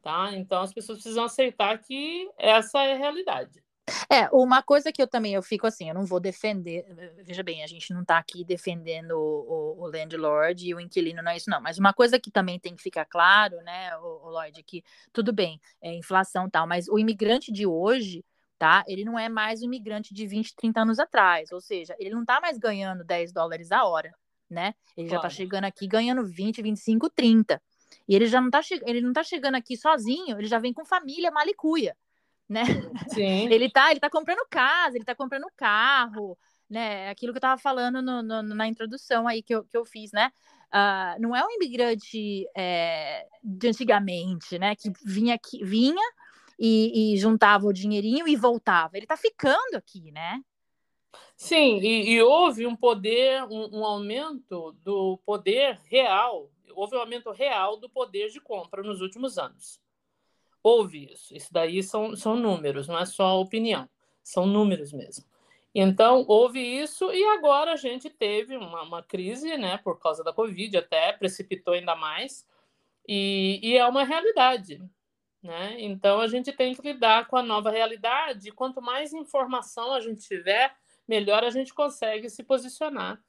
[0.03, 0.33] Tá?
[0.35, 3.63] Então as pessoas precisam aceitar que essa é a realidade.
[4.11, 6.85] É, uma coisa que eu também eu fico assim, eu não vou defender,
[7.25, 11.31] veja bem, a gente não está aqui defendendo o, o, landlord e o inquilino, não
[11.31, 14.31] é isso não, mas uma coisa que também tem que ficar claro, né, o, o
[14.31, 18.25] Lloyd, que tudo bem, é inflação tal, mas o imigrante de hoje,
[18.59, 22.11] tá, ele não é mais o imigrante de 20, 30 anos atrás, ou seja, ele
[22.11, 24.13] não está mais ganhando 10 dólares a hora,
[24.51, 24.75] né?
[24.97, 25.23] Ele claro.
[25.23, 27.61] já tá chegando aqui ganhando 20, 25, 30.
[28.09, 30.85] E ele já não tá, ele não tá chegando aqui sozinho, ele já vem com
[30.85, 31.97] família malicuia,
[32.49, 32.65] né?
[33.09, 33.49] Sim.
[33.53, 36.37] ele tá, ele tá comprando casa, ele tá comprando carro,
[36.69, 37.11] né?
[37.11, 40.11] Aquilo que eu tava falando no, no, na introdução aí que eu, que eu fiz,
[40.13, 40.31] né?
[40.69, 44.75] Uh, não é um imigrante é, de antigamente, né?
[44.75, 46.03] Que vinha aqui, vinha
[46.59, 48.97] e, e juntava o dinheirinho e voltava.
[48.97, 50.41] Ele tá ficando aqui, né?
[51.37, 57.31] Sim, e, e houve um poder, um, um, aumento do poder real, houve um aumento
[57.31, 59.81] real do poder de compra nos últimos anos.
[60.63, 61.35] Houve isso.
[61.35, 63.89] Isso daí são, são números, não é só opinião,
[64.23, 65.25] são números mesmo.
[65.75, 70.33] Então, houve isso, e agora a gente teve uma, uma crise, né, por causa da
[70.33, 72.45] Covid, até precipitou ainda mais,
[73.07, 74.83] e, e é uma realidade.
[75.43, 75.77] Né?
[75.79, 78.51] Então, a gente tem que lidar com a nova realidade.
[78.51, 80.75] Quanto mais informação a gente tiver,
[81.09, 83.21] melhor a gente consegue se posicionar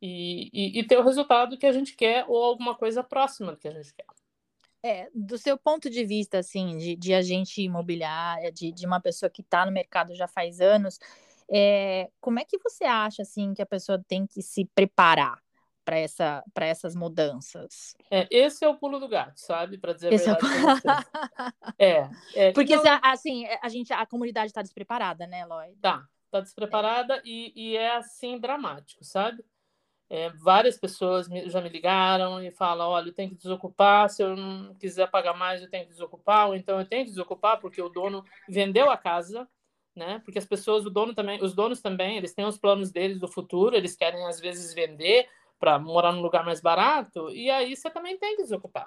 [0.00, 3.58] e, e, e, ter o resultado que a gente quer ou alguma coisa próxima do
[3.58, 4.04] que a gente quer.
[4.82, 9.30] É, do seu ponto de vista, assim, de, de agente imobiliário, de, de uma pessoa
[9.30, 10.98] que está no mercado já faz anos,
[11.50, 15.40] é, como é que você acha, assim, que a pessoa tem que se preparar
[15.84, 17.96] para essa, essas mudanças?
[18.10, 19.78] É, esse é o pulo do gato, sabe?
[19.78, 20.82] Para dizer esse a verdade.
[21.78, 23.00] É, é, é, Porque então...
[23.02, 25.76] assim, a gente, a comunidade está despreparada, né, Lloyd?
[25.80, 26.06] Tá,
[26.38, 29.44] tá despreparada e, e é assim dramático, sabe?
[30.08, 34.22] É, várias pessoas me, já me ligaram e falam: olha, eu tenho que desocupar, se
[34.22, 37.60] eu não quiser pagar mais, eu tenho que desocupar, ou então eu tenho que desocupar
[37.60, 39.48] porque o dono vendeu a casa,
[39.94, 40.20] né?
[40.24, 43.26] Porque as pessoas, o dono também, os donos também, eles têm os planos deles do
[43.28, 47.90] futuro, eles querem às vezes vender para morar num lugar mais barato, e aí você
[47.90, 48.86] também tem que desocupar.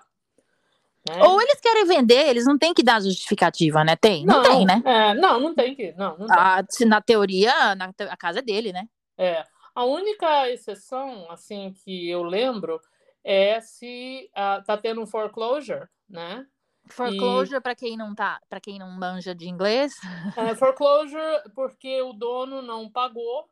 [1.08, 1.24] Né?
[1.24, 3.96] Ou eles querem vender, eles não têm que dar justificativa, né?
[3.96, 4.26] Tem?
[4.26, 4.82] Não, não tem, né?
[4.86, 5.94] É, não, não tem que.
[5.94, 6.36] Não, não tem.
[6.38, 8.88] Ah, na teoria, na, a casa é dele, né?
[9.18, 9.46] É.
[9.74, 12.82] A única exceção, assim, que eu lembro
[13.24, 16.46] é se uh, tá tendo um foreclosure, né?
[16.88, 17.62] Foreclosure e...
[17.62, 19.94] para quem não tá, para quem não manja de inglês.
[20.36, 21.22] É, foreclosure
[21.56, 23.48] porque o dono não pagou,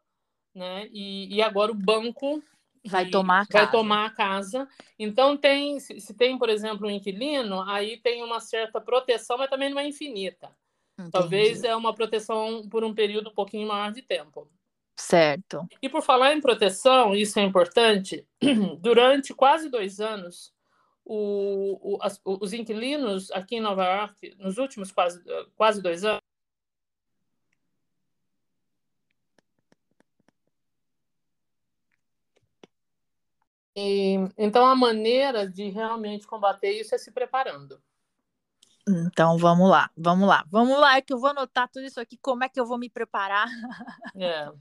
[0.54, 0.88] né?
[0.92, 2.42] E, e agora o banco
[2.88, 3.66] vai tomar a casa.
[3.66, 4.68] Vai tomar a casa.
[4.98, 9.70] Então tem, se tem, por exemplo, um inquilino, aí tem uma certa proteção, mas também
[9.70, 10.50] não é infinita.
[10.94, 11.12] Entendi.
[11.12, 14.50] Talvez é uma proteção por um período um pouquinho maior de tempo.
[14.96, 15.68] Certo.
[15.80, 18.28] E por falar em proteção, isso é importante,
[18.80, 20.52] durante quase dois anos,
[21.06, 25.24] o, o, as, os inquilinos aqui em Nova York, nos últimos quase,
[25.56, 26.22] quase dois anos,
[33.80, 37.80] E, então, a maneira de realmente combater isso é se preparando.
[38.88, 42.18] Então, vamos lá, vamos lá, vamos lá, é que eu vou anotar tudo isso aqui,
[42.18, 43.48] como é que eu vou me preparar.
[44.20, 44.52] É.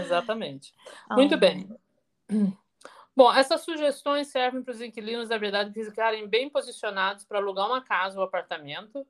[0.00, 0.74] Exatamente.
[1.12, 1.68] Muito bem.
[3.14, 7.84] Bom, essas sugestões servem para os inquilinos, na verdade, ficarem bem posicionados para alugar uma
[7.84, 9.06] casa ou apartamento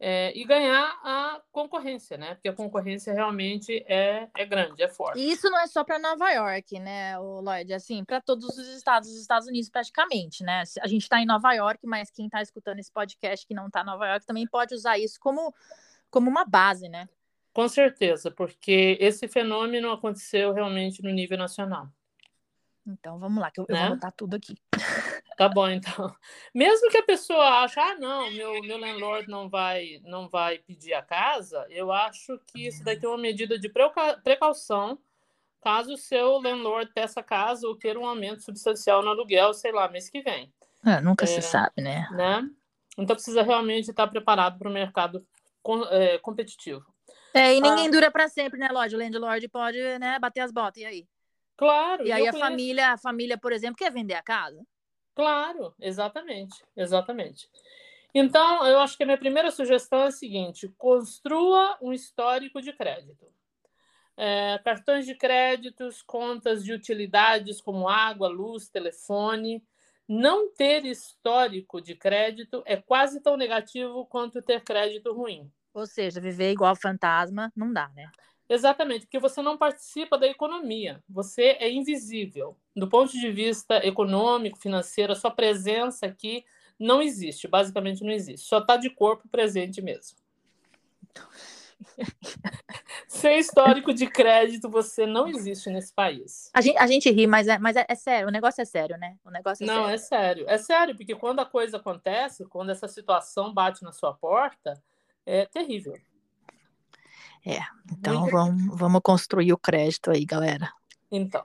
[0.00, 2.34] é, e ganhar a concorrência, né?
[2.34, 5.18] Porque a concorrência realmente é, é grande, é forte.
[5.18, 7.72] E isso não é só para Nova York, né, o Lloyd?
[7.74, 10.62] Assim, para todos os estados dos Estados Unidos, praticamente, né?
[10.80, 13.82] A gente está em Nova York, mas quem está escutando esse podcast que não está
[13.82, 15.52] em Nova York também pode usar isso como,
[16.10, 17.08] como uma base, né?
[17.52, 21.88] Com certeza, porque esse fenômeno aconteceu realmente no nível nacional.
[22.86, 23.74] Então vamos lá, que eu, né?
[23.74, 24.54] eu vou anotar tudo aqui.
[25.38, 26.12] Tá bom, então.
[26.52, 30.94] Mesmo que a pessoa ache, ah, não, meu, meu landlord não vai, não vai pedir
[30.94, 33.72] a casa, eu acho que isso daí tem uma medida de
[34.24, 34.98] precaução
[35.60, 39.70] caso o seu landlord peça a casa ou queira um aumento substancial no aluguel, sei
[39.70, 40.52] lá, mês que vem.
[40.84, 42.08] É, nunca é, se sabe, né?
[42.10, 42.48] né?
[42.96, 45.24] Então precisa realmente estar preparado para o mercado
[45.90, 46.84] é, competitivo.
[47.32, 47.90] É, e ninguém ah.
[47.90, 48.96] dura para sempre, né, Lorde?
[48.96, 51.06] O landlord pode, né, bater as botas, e aí?
[51.56, 52.04] Claro.
[52.04, 52.38] E aí a conheço...
[52.38, 54.64] família, a família, por exemplo, quer vender a casa?
[55.18, 57.50] Claro, exatamente, exatamente.
[58.14, 62.72] Então, eu acho que a minha primeira sugestão é a seguinte: construa um histórico de
[62.72, 63.26] crédito.
[64.16, 69.60] É, cartões de créditos, contas de utilidades como água, luz, telefone.
[70.06, 75.50] Não ter histórico de crédito é quase tão negativo quanto ter crédito ruim.
[75.74, 78.08] Ou seja, viver igual fantasma não dá, né?
[78.48, 82.56] Exatamente, porque você não participa da economia, você é invisível.
[82.74, 86.44] Do ponto de vista econômico, financeiro, a sua presença aqui
[86.78, 90.16] não existe, basicamente não existe, só está de corpo presente mesmo.
[93.06, 96.50] Sem histórico de crédito, você não existe nesse país.
[96.54, 98.96] A gente, a gente ri, mas, é, mas é, é, sério, o negócio é sério,
[98.96, 99.16] né?
[99.24, 99.94] O negócio é não, sério.
[99.94, 100.44] é sério.
[100.48, 104.82] É sério, porque quando a coisa acontece, quando essa situação bate na sua porta,
[105.24, 105.94] é terrível.
[107.44, 107.60] É,
[107.92, 110.72] então vamos, vamos construir o crédito aí, galera.
[111.10, 111.44] Então.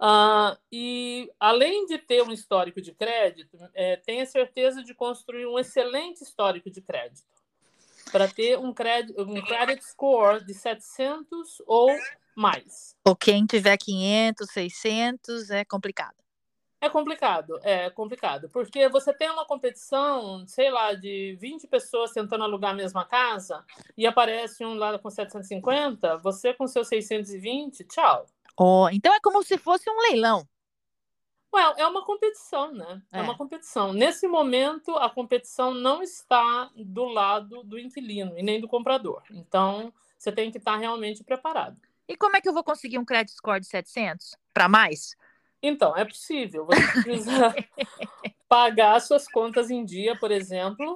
[0.00, 5.58] Uh, e além de ter um histórico de crédito, é, tenha certeza de construir um
[5.58, 7.26] excelente histórico de crédito.
[8.10, 11.88] Para ter um crédito, um credit score de 700 ou
[12.34, 12.96] mais.
[13.04, 16.23] Ou quem tiver 500, 600, é complicado.
[16.84, 22.44] É complicado, é complicado, porque você tem uma competição, sei lá, de 20 pessoas tentando
[22.44, 23.64] alugar a mesma casa
[23.96, 28.26] e aparece um lá com 750, você com seus 620, tchau.
[28.54, 30.46] Oh, então é como se fosse um leilão.
[31.54, 33.00] Well, é uma competição, né?
[33.10, 33.20] É.
[33.20, 33.94] é uma competição.
[33.94, 39.22] Nesse momento, a competição não está do lado do inquilino e nem do comprador.
[39.30, 41.80] Então, você tem que estar realmente preparado.
[42.06, 45.16] E como é que eu vou conseguir um credit score de 700 para mais?
[45.66, 46.66] Então, é possível.
[46.66, 47.54] Você precisa
[48.46, 50.94] pagar suas contas em dia, por exemplo.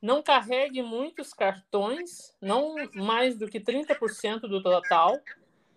[0.00, 5.20] Não carregue muitos cartões, não mais do que 30% do total.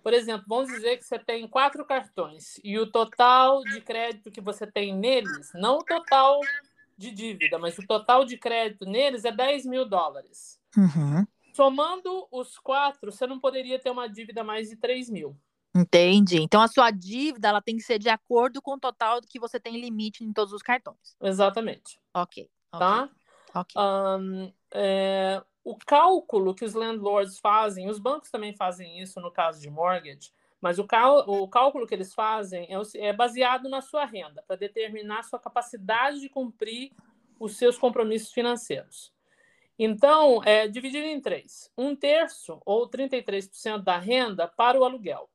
[0.02, 4.39] Por exemplo, vamos dizer que você tem quatro cartões e o total de crédito que
[4.39, 6.39] você tem neles, não o total
[6.98, 10.60] de dívida, mas o total de crédito neles é 10 mil dólares.
[10.78, 11.28] Uhum.
[11.54, 15.36] Somando os quatro, você não poderia ter uma dívida mais de 3 mil.
[15.73, 16.41] Entendi.
[16.41, 19.39] Então a sua dívida ela tem que ser de acordo com o total do que
[19.39, 21.15] você tem limite em todos os cartões.
[21.21, 21.99] Exatamente.
[22.13, 22.49] Ok.
[22.71, 23.10] Tá?
[23.53, 23.81] Ok.
[23.81, 29.62] Um, é, o cálculo que os landlords fazem, os bancos também fazem isso no caso
[29.62, 34.05] de mortgage, mas o, cal, o cálculo que eles fazem é, é baseado na sua
[34.05, 36.91] renda, para determinar a sua capacidade de cumprir
[37.39, 39.12] os seus compromissos financeiros.
[39.77, 45.27] Então, é dividido em três: um terço ou 33% da renda para o aluguel,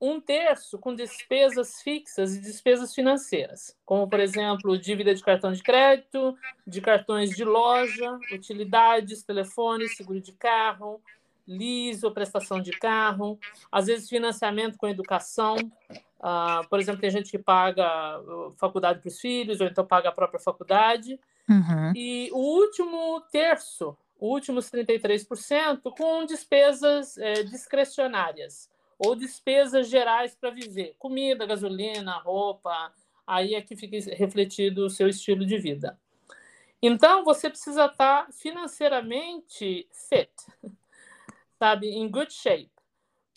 [0.00, 5.62] um terço com despesas fixas e despesas financeiras, como, por exemplo, dívida de cartão de
[5.62, 11.00] crédito, de cartões de loja, utilidades, telefone, seguro de carro,
[11.46, 13.38] lease ou prestação de carro,
[13.72, 15.56] às vezes financiamento com educação.
[16.20, 20.10] Uh, por exemplo, tem gente que paga uh, faculdade para os filhos, ou então paga
[20.10, 21.18] a própria faculdade.
[21.48, 21.92] Uhum.
[21.96, 30.96] E o último terço, últimos 33%, com despesas é, discrecionárias ou despesas gerais para viver,
[30.98, 32.92] comida, gasolina, roupa,
[33.26, 35.98] aí é que fica refletido o seu estilo de vida.
[36.82, 40.32] Então, você precisa estar tá financeiramente fit,
[41.58, 42.70] sabe, em good shape.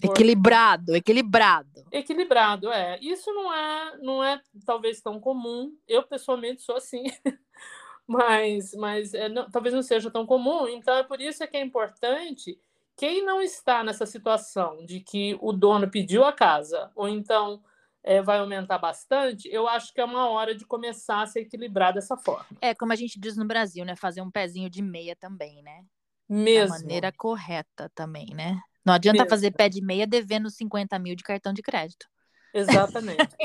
[0.04, 1.86] Equilibrado, equilibrado.
[1.92, 2.98] Equilibrado, é.
[3.02, 5.78] Isso não é, não é talvez tão comum.
[5.88, 7.04] Eu pessoalmente sou assim,
[8.08, 10.68] mas, mas é, não, talvez não seja tão comum.
[10.68, 12.60] Então é por isso que é importante
[12.96, 17.62] quem não está nessa situação de que o dono pediu a casa, ou então
[18.04, 21.94] é, vai aumentar bastante, eu acho que é uma hora de começar a se equilibrar
[21.94, 22.46] dessa forma.
[22.60, 23.96] É, como a gente diz no Brasil, né?
[23.96, 25.84] Fazer um pezinho de meia também, né?
[26.28, 26.76] Mesmo.
[26.76, 28.60] Da maneira correta também, né?
[28.84, 29.30] Não adianta Mesmo.
[29.30, 32.08] fazer pé de meia devendo 50 mil de cartão de crédito.
[32.54, 33.36] Exatamente.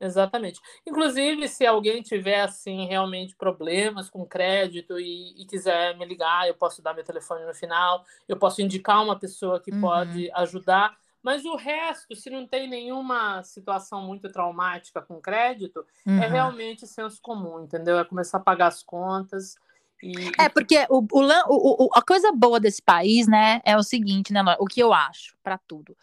[0.00, 0.60] Exatamente.
[0.86, 6.54] Inclusive, se alguém tiver assim realmente problemas com crédito e, e, quiser me ligar, eu
[6.54, 9.80] posso dar meu telefone no final, eu posso indicar uma pessoa que uhum.
[9.80, 10.96] pode ajudar.
[11.20, 16.22] Mas o resto, se não tem nenhuma situação muito traumática com crédito, é uhum.
[16.22, 17.98] é realmente senso comum, entendeu?
[17.98, 19.56] É começar a pagar as contas.
[20.00, 20.12] E...
[20.38, 24.40] É, porque o, o, o, a coisa boa desse país, né, é o seguinte, né,
[24.60, 25.96] o que eu acho para tudo.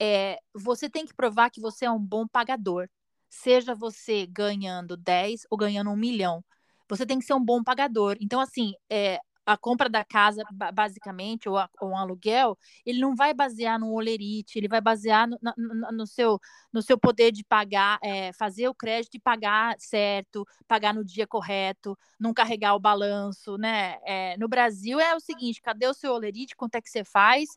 [0.00, 2.88] É, você tem que provar que você é um bom pagador
[3.28, 6.44] seja você ganhando 10 ou ganhando um milhão.
[6.88, 8.16] Você tem que ser um bom pagador.
[8.20, 10.42] Então, assim, é, a compra da casa,
[10.74, 15.28] basicamente, ou, a, ou, um aluguel, ele não vai basear no olerite, ele vai basear
[15.28, 16.40] no, no, no seu,
[16.72, 21.26] no seu poder de pagar, é, fazer o crédito e pagar certo, pagar no dia
[21.26, 23.98] correto, não carregar o balanço, né?
[24.04, 27.48] É, no Brasil é o seguinte, cadê o seu olerite, quanto é que você faz?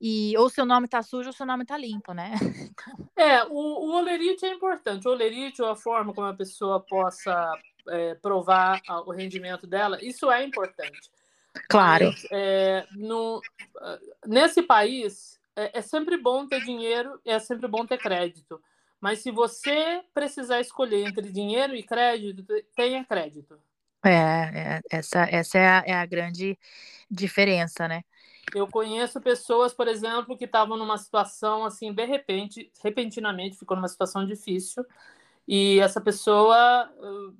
[0.00, 2.32] E ou seu nome tá sujo ou seu nome tá limpo, né?
[3.16, 5.08] É, o, o olerite é importante.
[5.08, 7.52] O olerite ou a forma como a pessoa possa
[7.88, 11.10] é, provar o rendimento dela, isso é importante.
[11.68, 12.06] Claro.
[12.06, 13.40] Mas, é, no,
[14.24, 18.62] nesse país, é, é sempre bom ter dinheiro, é sempre bom ter crédito.
[19.00, 22.44] Mas se você precisar escolher entre dinheiro e crédito,
[22.76, 23.58] tenha crédito.
[24.04, 26.56] É, é essa, essa é a, é a grande
[27.10, 28.02] diferença, né?
[28.54, 33.88] Eu conheço pessoas, por exemplo, que estavam numa situação assim, de repente, repentinamente ficou numa
[33.88, 34.84] situação difícil
[35.46, 36.92] e essa pessoa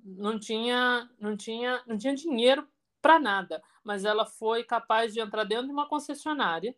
[0.03, 2.67] não tinha, não tinha, não tinha dinheiro
[3.03, 6.75] para nada, mas ela foi capaz de entrar dentro de uma concessionária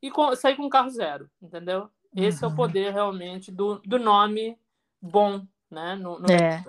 [0.00, 1.88] e com, sair com um carro zero, entendeu?
[2.14, 2.44] Esse uhum.
[2.44, 2.56] é o uhum.
[2.56, 4.58] poder realmente do, do nome
[5.00, 5.94] bom, né?
[5.94, 6.64] No, no é,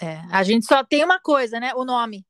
[0.00, 1.72] é, a gente só tem uma coisa, né?
[1.74, 2.24] O nome.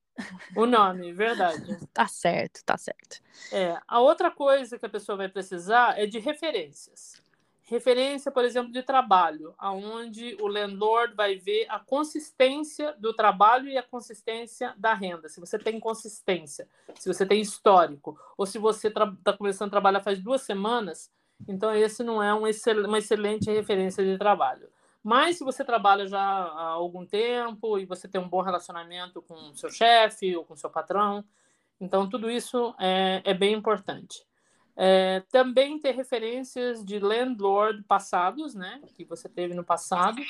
[0.55, 1.77] O nome, verdade.
[1.93, 3.21] tá certo, tá certo.
[3.53, 7.23] É, a outra coisa que a pessoa vai precisar é de referências.
[7.69, 13.77] Referência, por exemplo, de trabalho, aonde o landlord vai ver a consistência do trabalho e
[13.77, 15.29] a consistência da renda.
[15.29, 20.01] Se você tem consistência, se você tem histórico, ou se você está começando a trabalhar
[20.01, 21.11] faz duas semanas,
[21.49, 24.69] então esse não é um excel uma excelente referência de trabalho.
[25.07, 29.55] Mas se você trabalha já há algum tempo e você tem um bom relacionamento com
[29.55, 31.25] seu chefe ou com seu patrão,
[31.81, 34.27] então tudo isso é, é bem importante.
[34.75, 40.21] É, também ter referências de landlord passados, né, que você teve no passado,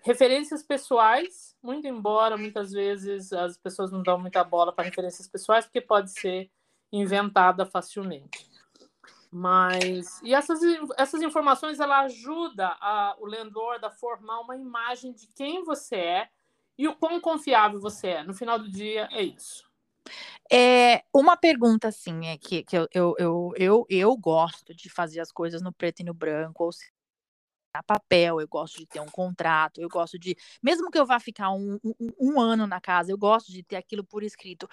[0.00, 5.64] referências pessoais, muito embora muitas vezes as pessoas não dão muita bola para referências pessoais,
[5.64, 6.48] porque pode ser
[6.92, 8.48] inventada facilmente.
[9.30, 10.60] Mas e essas,
[10.98, 16.28] essas informações ela ajuda a, o landlord a formar uma imagem de quem você é
[16.76, 18.22] e o quão confiável você é.
[18.24, 19.70] No final do dia é isso.
[20.52, 25.20] É uma pergunta assim é que, que eu, eu, eu, eu, eu gosto de fazer
[25.20, 26.70] as coisas no preto e no branco, ou
[27.86, 31.50] papel, eu gosto de ter um contrato, eu gosto de, mesmo que eu vá ficar
[31.52, 34.68] um, um, um, ano na casa, eu gosto de ter aquilo por escrito.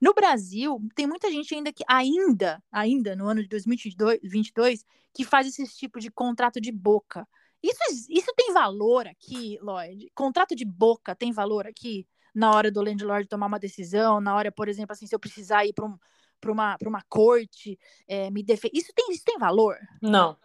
[0.00, 5.46] No Brasil, tem muita gente ainda que, ainda, ainda no ano de 2022, que faz
[5.46, 7.26] esse tipo de contrato de boca.
[7.62, 10.08] Isso, isso tem valor aqui, Lloyd?
[10.14, 12.06] Contrato de boca tem valor aqui?
[12.32, 15.64] Na hora do landlord tomar uma decisão, na hora, por exemplo, assim, se eu precisar
[15.64, 15.98] ir para um,
[16.46, 18.76] uma, uma corte, é, me defender.
[18.76, 19.76] Isso tem, isso tem valor?
[20.02, 20.36] Não.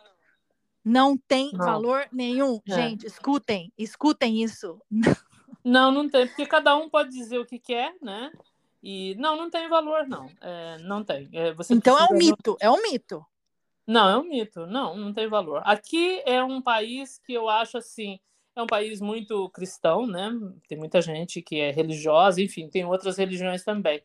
[0.83, 1.65] Não tem não.
[1.65, 2.59] valor nenhum.
[2.67, 2.73] É.
[2.73, 4.81] Gente, escutem, escutem isso.
[5.63, 8.31] Não, não tem, porque cada um pode dizer o que quer, né?
[8.81, 10.27] E não, não tem valor, não.
[10.41, 11.29] É, não tem.
[11.33, 13.23] É, então é um mito, é um mito.
[13.85, 14.65] Não, é um mito.
[14.65, 15.61] Não, não tem valor.
[15.63, 18.19] Aqui é um país que eu acho assim,
[18.55, 20.31] é um país muito cristão, né?
[20.67, 24.01] Tem muita gente que é religiosa, enfim, tem outras religiões também.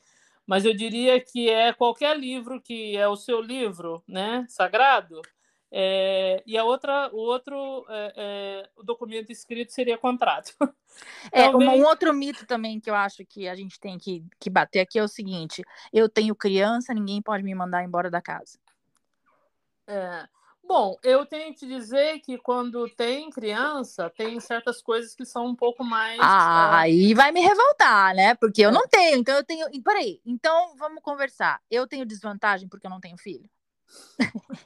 [0.47, 5.21] Mas eu diria que é qualquer livro que é o seu livro, né, sagrado,
[5.71, 10.53] é, e a outra, o outro é, é, documento escrito seria contrato.
[11.31, 11.71] É, Talvez...
[11.71, 14.99] um outro mito também que eu acho que a gente tem que, que bater aqui
[14.99, 15.63] é o seguinte:
[15.93, 18.59] eu tenho criança, ninguém pode me mandar embora da casa.
[19.87, 20.27] É.
[20.67, 25.55] Bom, eu tenho que dizer que quando tem criança, tem certas coisas que são um
[25.55, 26.19] pouco mais.
[26.19, 28.35] Ah, aí vai me revoltar, né?
[28.35, 28.73] Porque eu é.
[28.73, 29.67] não tenho, então eu tenho.
[29.83, 31.61] Peraí, então vamos conversar.
[31.71, 33.49] Eu tenho desvantagem porque eu não tenho filho?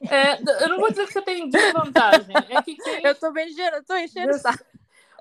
[0.09, 2.35] É, eu não vou dizer que você tem desvantagem.
[2.49, 3.05] É que quem...
[3.05, 4.64] Eu tô bem enchendo, tô enchendo o saco.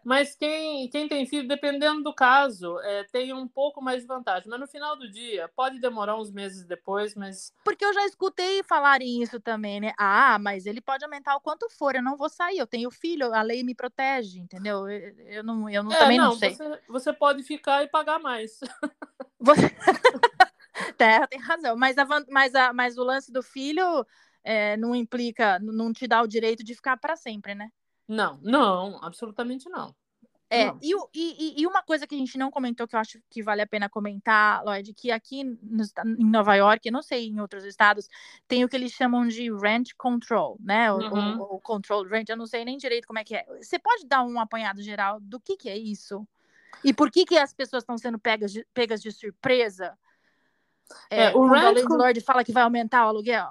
[0.03, 4.49] Mas quem, quem tem filho, dependendo do caso, é, tem um pouco mais de vantagem.
[4.49, 7.53] Mas no final do dia, pode demorar uns meses depois, mas.
[7.63, 9.93] Porque eu já escutei falarem isso também, né?
[9.97, 13.33] Ah, mas ele pode aumentar o quanto for, eu não vou sair, eu tenho filho,
[13.33, 14.89] a lei me protege, entendeu?
[14.89, 16.55] Eu, eu não, eu não, é, também não, não sei.
[16.55, 18.59] Você, você, pode ficar e pagar mais.
[19.39, 19.61] Você...
[20.99, 24.05] Terra tem razão, mas, a, mas, a, mas o lance do filho
[24.43, 27.69] é, não implica, não te dá o direito de ficar para sempre, né?
[28.05, 29.95] Não, não, absolutamente não.
[30.51, 33.41] É, e, e, e, uma coisa que a gente não comentou, que eu acho que
[33.41, 35.83] vale a pena comentar, Lloyd, que aqui no,
[36.17, 38.09] em Nova York, não sei em outros estados,
[38.47, 40.91] tem o que eles chamam de rent control, né?
[40.91, 41.39] O, uhum.
[41.39, 43.45] o, o control rent, eu não sei nem direito como é que é.
[43.61, 46.27] Você pode dar um apanhado geral do que, que é isso?
[46.83, 49.95] E por que, que as pessoas estão sendo pegas de, pegas de surpresa?
[51.09, 53.47] É, é, o rent landlord fala que vai aumentar o aluguel?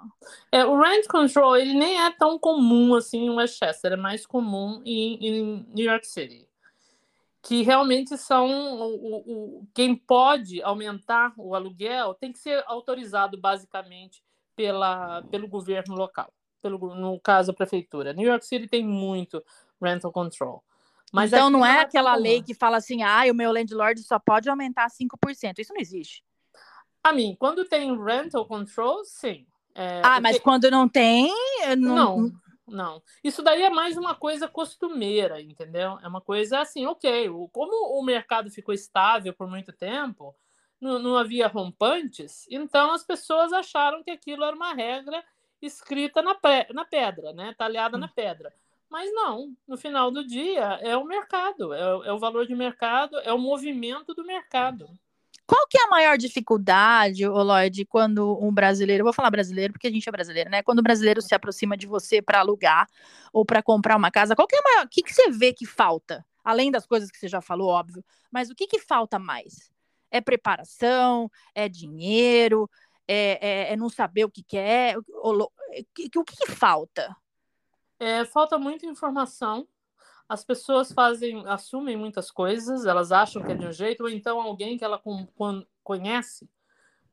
[0.51, 4.83] É, o rent control ele nem é tão comum assim em Westchester, é mais comum
[4.85, 6.49] em, em New York City.
[7.43, 9.17] Que realmente são o,
[9.61, 14.23] o, quem pode aumentar o aluguel tem que ser autorizado basicamente
[14.55, 18.13] pela, pelo governo local, pelo, no caso a prefeitura.
[18.13, 19.43] New York City tem muito
[19.81, 20.63] rental control.
[21.13, 24.19] Mas então não é, é aquela lei que fala assim, ah, o meu landlord só
[24.19, 25.59] pode aumentar 5%.
[25.59, 26.23] Isso não existe.
[27.09, 29.47] A mim, quando tem rental control, sim.
[29.75, 31.33] É, ah, mas quando não tem.
[31.79, 32.21] Não...
[32.21, 32.33] não,
[32.67, 33.03] não.
[33.25, 35.99] Isso daí é mais uma coisa costumeira, entendeu?
[36.03, 37.31] É uma coisa assim, ok.
[37.51, 40.37] Como o mercado ficou estável por muito tempo,
[40.79, 45.25] não, não havia rompantes, então as pessoas acharam que aquilo era uma regra
[45.63, 46.37] escrita na,
[46.75, 47.55] na pedra, né?
[47.57, 48.01] Talhada hum.
[48.01, 48.53] na pedra.
[48.91, 53.19] Mas não, no final do dia é o mercado, é, é o valor de mercado,
[53.21, 54.91] é o movimento do mercado.
[55.49, 59.91] Qual que é a maior dificuldade, Lloyd, quando um brasileiro, vou falar brasileiro porque a
[59.91, 60.63] gente é brasileiro, né?
[60.63, 62.87] Quando o brasileiro se aproxima de você para alugar
[63.33, 65.55] ou para comprar uma casa, qual que é a maior, o que, que você vê
[65.55, 66.23] que falta?
[66.45, 69.73] Além das coisas que você já falou, óbvio, mas o que que falta mais?
[70.11, 72.69] É preparação, é dinheiro,
[73.07, 77.17] é, é, é não saber o que quer, o, o, o que, que falta?
[77.99, 79.67] É, falta muita informação,
[80.29, 84.41] as pessoas fazem, assumem muitas coisas, elas acham que é de um jeito, ou então
[84.41, 85.01] alguém que ela
[85.83, 86.49] conhece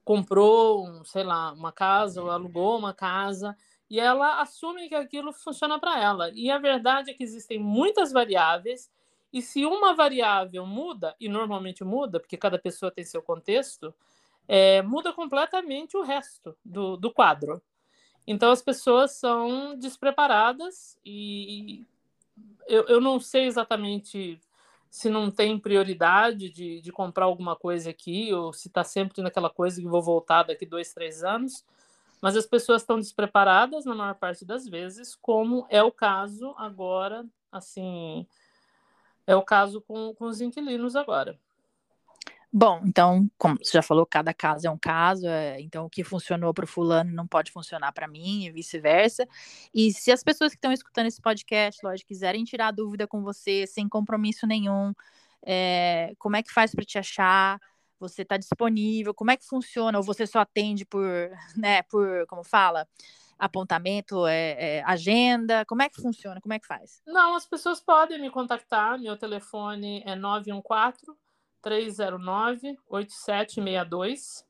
[0.06, 3.58] comprou, sei lá, uma casa ou alugou uma casa
[3.90, 6.30] e ela assume que aquilo funciona para ela.
[6.34, 8.92] E a verdade é que existem muitas variáveis
[9.34, 13.94] e se uma variável muda, e normalmente muda, porque cada pessoa tem seu contexto,
[14.48, 17.62] é, muda completamente o resto do, do quadro.
[18.28, 21.86] Então as pessoas são despreparadas e
[22.68, 24.40] eu, eu não sei exatamente
[24.90, 29.50] se não tem prioridade de, de comprar alguma coisa aqui, ou se está sempre naquela
[29.50, 31.66] coisa que vou voltar daqui dois, três anos.
[32.22, 37.26] Mas as pessoas estão despreparadas na maior parte das vezes, como é o caso agora,
[37.52, 38.26] assim,
[39.28, 41.38] é o caso com, com os inquilinos agora.
[42.58, 46.06] Bom, então, como você já falou, cada caso é um caso, é, então o que
[46.06, 49.28] funcionou para o fulano não pode funcionar para mim e vice-versa.
[49.74, 53.68] E se as pessoas que estão escutando esse podcast, lógico, quiserem tirar dúvida com você,
[53.68, 54.94] sem compromisso nenhum,
[55.46, 57.60] é, como é que faz para te achar?
[58.00, 59.14] Você está disponível?
[59.14, 59.98] Como é que funciona?
[59.98, 61.04] Ou você só atende por,
[61.58, 62.88] né, por, como fala?
[63.38, 65.66] apontamento, é, é, agenda?
[65.66, 66.40] Como é que funciona?
[66.40, 67.02] Como é que faz?
[67.06, 68.98] Não, as pessoas podem me contactar.
[68.98, 71.25] Meu telefone é 914
[71.66, 74.46] 309 8762.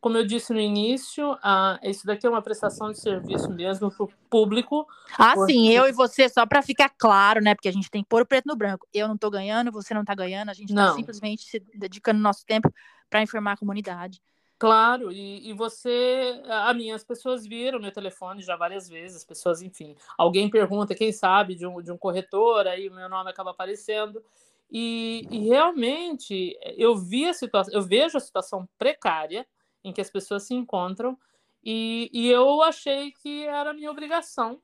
[0.00, 4.04] Como eu disse no início, uh, isso daqui é uma prestação de serviço mesmo para
[4.04, 4.86] o público.
[5.18, 5.52] Ah, porque...
[5.52, 7.54] sim, eu e você, só para ficar claro, né?
[7.54, 8.86] Porque a gente tem que pôr o preto no branco.
[8.92, 12.44] Eu não estou ganhando, você não está ganhando, a gente está simplesmente se dedicando nosso
[12.44, 12.72] tempo
[13.08, 14.20] para informar a comunidade.
[14.58, 19.24] Claro, e, e, você, a mim, as pessoas viram meu telefone já várias vezes, as
[19.24, 23.28] pessoas, enfim, alguém pergunta, quem sabe, de um, de um corretor, aí o meu nome
[23.28, 24.22] acaba aparecendo,
[24.70, 29.46] e, e realmente eu vi a situação, eu vejo a situação precária
[29.84, 31.16] em que as pessoas se encontram,
[31.62, 34.60] e, e eu achei que era minha obrigação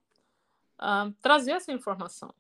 [0.81, 2.29] uh, trazer essa informação.
[2.29, 2.35] Tá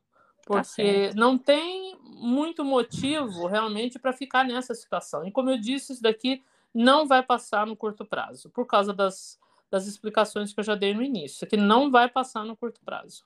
[0.45, 5.25] porque tá não tem muito motivo realmente para ficar nessa situação.
[5.25, 6.43] E como eu disse, isso daqui
[6.75, 9.39] não vai passar no curto prazo, por causa das,
[9.71, 13.25] das explicações que eu já dei no início, que não vai passar no curto prazo.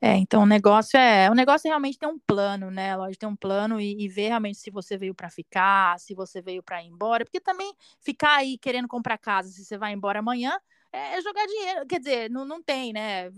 [0.00, 2.94] É, então o negócio é, o negócio é realmente ter um plano, né?
[2.96, 6.42] Lógico, ter um plano e, e ver realmente se você veio para ficar, se você
[6.42, 10.18] veio para ir embora, porque também ficar aí querendo comprar casa, se você vai embora
[10.18, 10.58] amanhã,
[10.92, 13.30] é, é jogar dinheiro, quer dizer, não, não tem, né?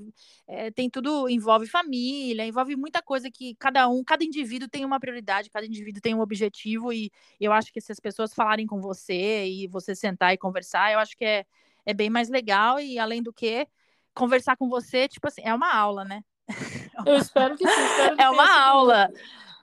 [0.48, 4.98] É, tem tudo, envolve família, envolve muita coisa que cada um, cada indivíduo tem uma
[5.00, 8.80] prioridade, cada indivíduo tem um objetivo, e eu acho que se as pessoas falarem com
[8.80, 11.46] você e você sentar e conversar, eu acho que é,
[11.86, 13.66] é bem mais legal, e além do que,
[14.14, 16.22] conversar com você, tipo assim, é uma aula, né?
[17.06, 17.84] Eu espero que sim.
[17.84, 19.10] Espero que é uma aula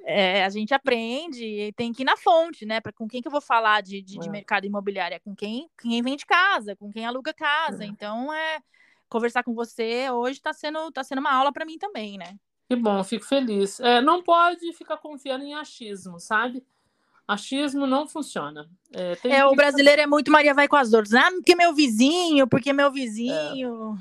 [0.06, 2.80] é, a gente aprende e tem que ir na fonte, né?
[2.80, 4.32] Para com quem que eu vou falar de, de, de é.
[4.32, 5.16] mercado imobiliário?
[5.16, 7.84] É com quem, quem vende casa, com quem aluga casa.
[7.84, 7.88] É.
[7.88, 8.60] Então, é
[9.10, 12.36] conversar com você hoje está sendo, tá sendo uma aula para mim também, né?
[12.70, 13.80] Que bom, fico feliz.
[13.80, 16.64] É, não pode ficar confiando em achismo, sabe?
[17.28, 18.70] Achismo não funciona.
[18.94, 21.14] É, é o brasileiro é muito Maria vai com as dores.
[21.14, 23.98] Ah, porque meu vizinho, porque meu vizinho.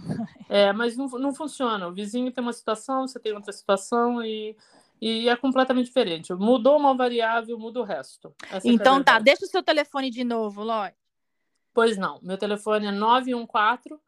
[0.49, 1.89] É, é mas não, não funciona.
[1.89, 4.57] O vizinho tem uma situação, você tem outra situação e
[5.01, 6.33] e é completamente diferente.
[6.33, 8.35] Mudou uma variável, muda o resto.
[8.51, 10.93] Essa então é tá, deixa o seu telefone de novo, Lói.
[11.75, 14.01] Pois não, meu telefone é 914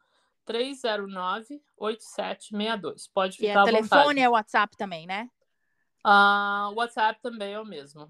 [0.45, 3.07] 309 8762.
[3.13, 5.29] Pode ficar e é telefone é WhatsApp também, né?
[6.03, 8.09] Ah, o WhatsApp também é o mesmo.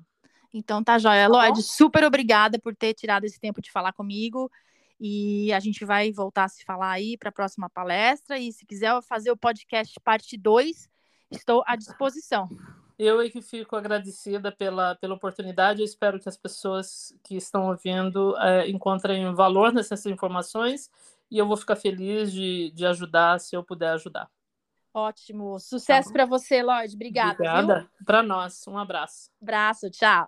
[0.58, 1.30] Então tá joia.
[1.30, 4.52] Tá Lloyd, super obrigada por ter tirado esse tempo de falar comigo.
[5.00, 8.40] E a gente vai voltar a se falar aí para a próxima palestra.
[8.40, 10.90] E se quiser fazer o podcast parte 2,
[11.32, 12.50] estou à disposição.
[12.98, 15.82] Eu é que fico agradecida pela, pela oportunidade.
[15.82, 20.90] Eu espero que as pessoas que estão ouvindo é, encontrem valor nessas informações
[21.30, 24.28] e eu vou ficar feliz de, de ajudar se eu puder ajudar.
[24.92, 25.60] Ótimo.
[25.60, 26.96] Sucesso tá para você, Lloyd.
[26.96, 27.34] Obrigada.
[27.34, 27.90] Obrigada.
[28.04, 28.66] Para nós.
[28.68, 29.30] Um abraço.
[29.40, 29.92] Abraço.
[29.92, 30.28] Tchau.